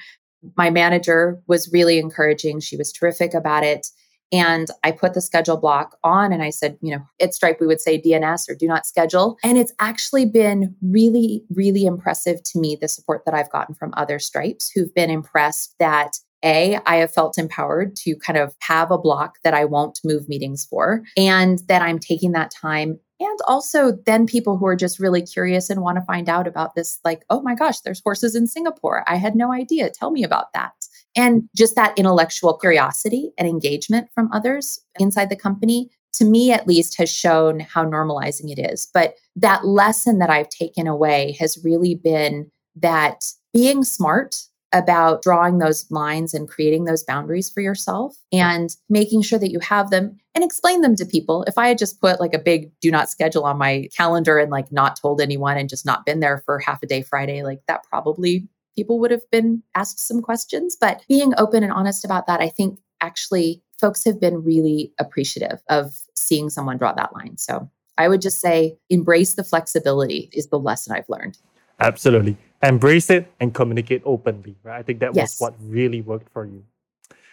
my 0.58 0.70
manager 0.70 1.42
was 1.48 1.72
really 1.72 2.00
encouraging. 2.00 2.60
She 2.60 2.78
was 2.78 2.92
terrific 2.92 3.34
about 3.34 3.64
it. 3.64 3.88
And 4.32 4.68
I 4.84 4.92
put 4.92 5.14
the 5.14 5.22
schedule 5.22 5.58
block 5.58 5.96
on 6.04 6.34
and 6.34 6.42
I 6.42 6.50
said, 6.50 6.78
you 6.82 6.96
know, 6.96 7.06
at 7.22 7.36
Stripe, 7.36 7.62
we 7.62 7.68
would 7.68 7.80
say 7.80 8.02
DNS 8.02 8.50
or 8.50 8.56
do 8.56 8.68
not 8.68 8.88
schedule. 8.88 9.38
And 9.44 9.60
it's 9.60 9.74
actually 9.80 10.26
been 10.26 10.76
really, 10.82 11.44
really 11.54 11.86
impressive 11.86 12.42
to 12.44 12.60
me 12.60 12.76
the 12.76 12.88
support 12.88 13.26
that 13.26 13.36
I've 13.36 13.52
gotten 13.52 13.76
from 13.76 13.94
other 13.96 14.18
Stripes 14.18 14.72
who've 14.72 14.94
been 14.96 15.12
impressed 15.12 15.76
that 15.78 16.18
a, 16.44 16.80
I 16.86 16.98
have 16.98 17.14
felt 17.14 17.38
empowered 17.38 17.96
to 17.98 18.16
kind 18.18 18.38
of 18.38 18.56
have 18.60 18.92
a 18.92 18.98
block 18.98 19.38
that 19.44 19.54
I 19.54 19.66
won't 19.66 20.00
move 20.04 20.28
meetings 20.28 20.66
for, 20.66 21.04
and 21.16 21.60
that 21.68 21.82
I'm 21.82 22.00
taking 22.00 22.34
that 22.34 22.52
time 22.52 23.00
and 23.20 23.40
also 23.48 23.94
then 24.06 24.26
people 24.26 24.58
who 24.58 24.66
are 24.66 24.76
just 24.76 25.00
really 25.00 25.22
curious 25.22 25.70
and 25.70 25.82
want 25.82 25.98
to 25.98 26.06
find 26.06 26.30
out 26.30 26.48
about 26.48 26.76
this 26.76 27.00
like 27.04 27.24
oh 27.30 27.42
my 27.42 27.56
gosh 27.56 27.80
there's 27.82 28.02
horses 28.04 28.36
in 28.36 28.48
singapore. 28.48 29.04
I 29.08 29.16
had 29.16 29.36
no 29.36 29.52
idea. 29.52 29.90
Tell 29.90 30.12
me 30.12 30.24
about 30.24 30.54
that. 30.54 30.74
And 31.16 31.48
just 31.56 31.76
that 31.76 31.98
intellectual 31.98 32.58
curiosity 32.58 33.32
and 33.38 33.48
engagement 33.48 34.10
from 34.16 34.32
others 34.32 34.80
inside 35.00 35.30
the 35.30 35.36
company 35.36 35.90
to 36.14 36.26
me 36.26 36.52
at 36.52 36.68
least 36.68 36.98
has 36.98 37.10
shown 37.10 37.60
how 37.60 37.84
normalizing 37.84 38.52
it 38.52 38.60
is. 38.60 38.88
But 38.94 39.16
that 39.36 39.66
lesson 39.66 40.20
that 40.20 40.30
i've 40.30 40.50
taken 40.50 40.88
away 40.88 41.36
has 41.40 41.64
really 41.64 41.96
been 41.96 42.52
that 42.76 43.24
being 43.54 43.84
smart 43.84 44.36
about 44.74 45.22
drawing 45.22 45.60
those 45.60 45.90
lines 45.92 46.34
and 46.34 46.50
creating 46.50 46.86
those 46.86 47.04
boundaries 47.04 47.50
for 47.50 47.62
yourself 47.62 48.18
and 48.32 48.76
making 48.90 49.22
sure 49.22 49.40
that 49.40 49.52
you 49.52 49.60
have 49.60 49.92
them 49.92 50.18
and 50.36 50.44
explain 50.44 50.82
them 50.82 50.96
to 50.96 51.06
people. 51.06 51.44
If 51.44 51.58
I 51.58 51.68
had 51.68 51.78
just 51.78 52.02
put 52.02 52.20
like 52.20 52.34
a 52.34 52.40
big 52.40 52.72
do 52.82 52.90
not 52.90 53.10
schedule 53.10 53.44
on 53.44 53.58
my 53.58 53.88
calendar 53.96 54.40
and 54.40 54.52
like 54.52 54.72
not 54.72 55.00
told 55.00 55.22
anyone 55.22 55.58
and 55.58 55.70
just 55.70 55.86
not 55.86 56.06
been 56.06 56.20
there 56.20 56.40
for 56.40 56.60
half 56.60 56.82
a 56.82 56.88
day 56.88 57.04
Friday, 57.04 57.44
like 57.44 57.62
that 57.68 57.84
probably 57.84 58.48
people 58.76 59.00
would 59.00 59.12
have 59.12 59.30
been 59.32 59.62
asked 59.76 60.00
some 60.00 60.22
questions. 60.22 60.76
But 60.80 61.04
being 61.08 61.34
open 61.38 61.64
and 61.64 61.72
honest 61.72 62.04
about 62.04 62.26
that, 62.28 62.42
I 62.42 62.50
think 62.50 62.80
actually 63.02 63.62
folks 63.80 64.04
have 64.06 64.20
been 64.20 64.44
really 64.44 64.92
appreciative 65.00 65.62
of 65.70 65.94
seeing 66.16 66.50
someone 66.50 66.78
draw 66.78 66.94
that 66.94 67.14
line. 67.14 67.38
So 67.38 67.70
I 67.98 68.08
would 68.08 68.22
just 68.22 68.40
say 68.40 68.78
embrace 68.90 69.36
the 69.36 69.44
flexibility 69.44 70.30
is 70.34 70.48
the 70.48 70.60
lesson 70.60 70.96
I've 70.96 71.10
learned. 71.10 71.38
Absolutely 71.84 72.38
embrace 72.64 73.10
it 73.10 73.32
and 73.40 73.54
communicate 73.54 74.02
openly, 74.06 74.56
right? 74.64 74.80
I 74.80 74.84
think 74.84 75.00
that 75.00 75.14
yes. 75.14 75.40
was 75.40 75.42
what 75.42 75.56
really 75.62 76.02
worked 76.02 76.32
for 76.32 76.46
you. 76.46 76.64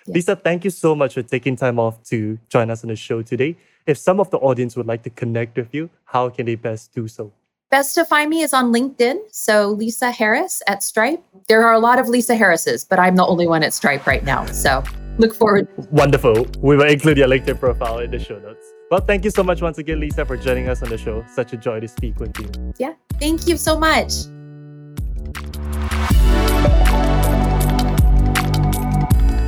Yes. 0.07 0.15
Lisa, 0.15 0.37
thank 0.37 0.65
you 0.65 0.71
so 0.71 0.95
much 0.95 1.15
for 1.15 1.23
taking 1.23 1.57
time 1.57 1.79
off 1.79 2.03
to 2.05 2.39
join 2.49 2.71
us 2.71 2.83
on 2.83 2.89
the 2.89 2.97
show 2.97 3.23
today. 3.23 3.57
If 3.87 3.97
some 3.97 4.19
of 4.21 4.31
the 4.31 4.39
audience 4.39 4.77
would 4.77 4.87
like 4.87 5.03
to 5.05 5.11
connect 5.11 5.57
with 5.57 5.73
you, 5.73 5.89
how 6.05 6.29
can 6.29 6.47
they 6.47 6.57
best 6.57 6.93
do 6.93 7.07
so? 7.07 7.33
Best 7.71 7.95
to 7.95 8.05
find 8.05 8.29
me 8.29 8.43
is 8.43 8.53
on 8.53 8.73
LinkedIn. 8.73 9.19
So 9.31 9.71
Lisa 9.71 10.11
Harris 10.11 10.61
at 10.67 10.83
Stripe. 10.83 11.23
There 11.49 11.63
are 11.65 11.73
a 11.73 11.79
lot 11.79 12.01
of 12.01 12.09
Lisa 12.09 12.35
Harrises, 12.35 12.85
but 12.85 12.99
I'm 12.99 13.15
the 13.15 13.25
only 13.25 13.47
one 13.47 13.63
at 13.63 13.73
Stripe 13.73 14.07
right 14.07 14.25
now. 14.25 14.45
So 14.47 14.83
look 15.19 15.35
forward. 15.35 15.69
Wonderful. 15.93 16.47
We 16.59 16.77
will 16.77 16.89
include 16.89 17.19
your 17.19 17.29
LinkedIn 17.29 17.61
profile 17.61 18.01
in 18.01 18.11
the 18.11 18.19
show 18.19 18.41
notes. 18.41 18.67
Well, 18.91 19.01
thank 19.01 19.25
you 19.25 19.31
so 19.31 19.45
much 19.45 19.63
once 19.63 19.79
again, 19.79 20.01
Lisa, 20.01 20.27
for 20.27 20.37
joining 20.37 20.69
us 20.69 20.83
on 20.83 20.89
the 20.89 20.99
show. 20.99 21.25
Such 21.33 21.53
a 21.53 21.57
joy 21.57 21.79
to 21.79 21.87
speak 21.87 22.19
with 22.19 22.37
you. 22.41 22.75
Yeah. 22.79 22.95
Thank 23.21 23.47
you 23.47 23.57
so 23.57 23.79
much. 23.79 24.13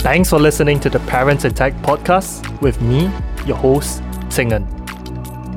Thanks 0.02 0.30
for 0.30 0.40
listening 0.40 0.80
to 0.80 0.90
the 0.90 0.98
Parents 0.98 1.44
in 1.44 1.54
Tech 1.54 1.72
podcast 1.74 2.60
with 2.60 2.82
me, 2.82 3.08
your 3.46 3.56
host, 3.56 4.02
Tsing 4.30 4.50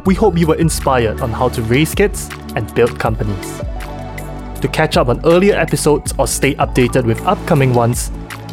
We 0.06 0.14
hope 0.14 0.38
you 0.38 0.46
were 0.46 0.58
inspired 0.58 1.22
on 1.22 1.32
how 1.32 1.50
to 1.50 1.64
raise 1.64 1.96
kids 1.96 2.30
and 2.56 2.72
build 2.76 3.00
companies. 3.00 3.58
To 4.62 4.70
catch 4.72 4.98
up 4.98 5.08
on 5.08 5.20
earlier 5.26 5.56
episodes 5.56 6.14
or 6.20 6.28
stay 6.28 6.54
updated 6.56 7.06
with 7.06 7.26
upcoming 7.26 7.74
ones, 7.74 8.12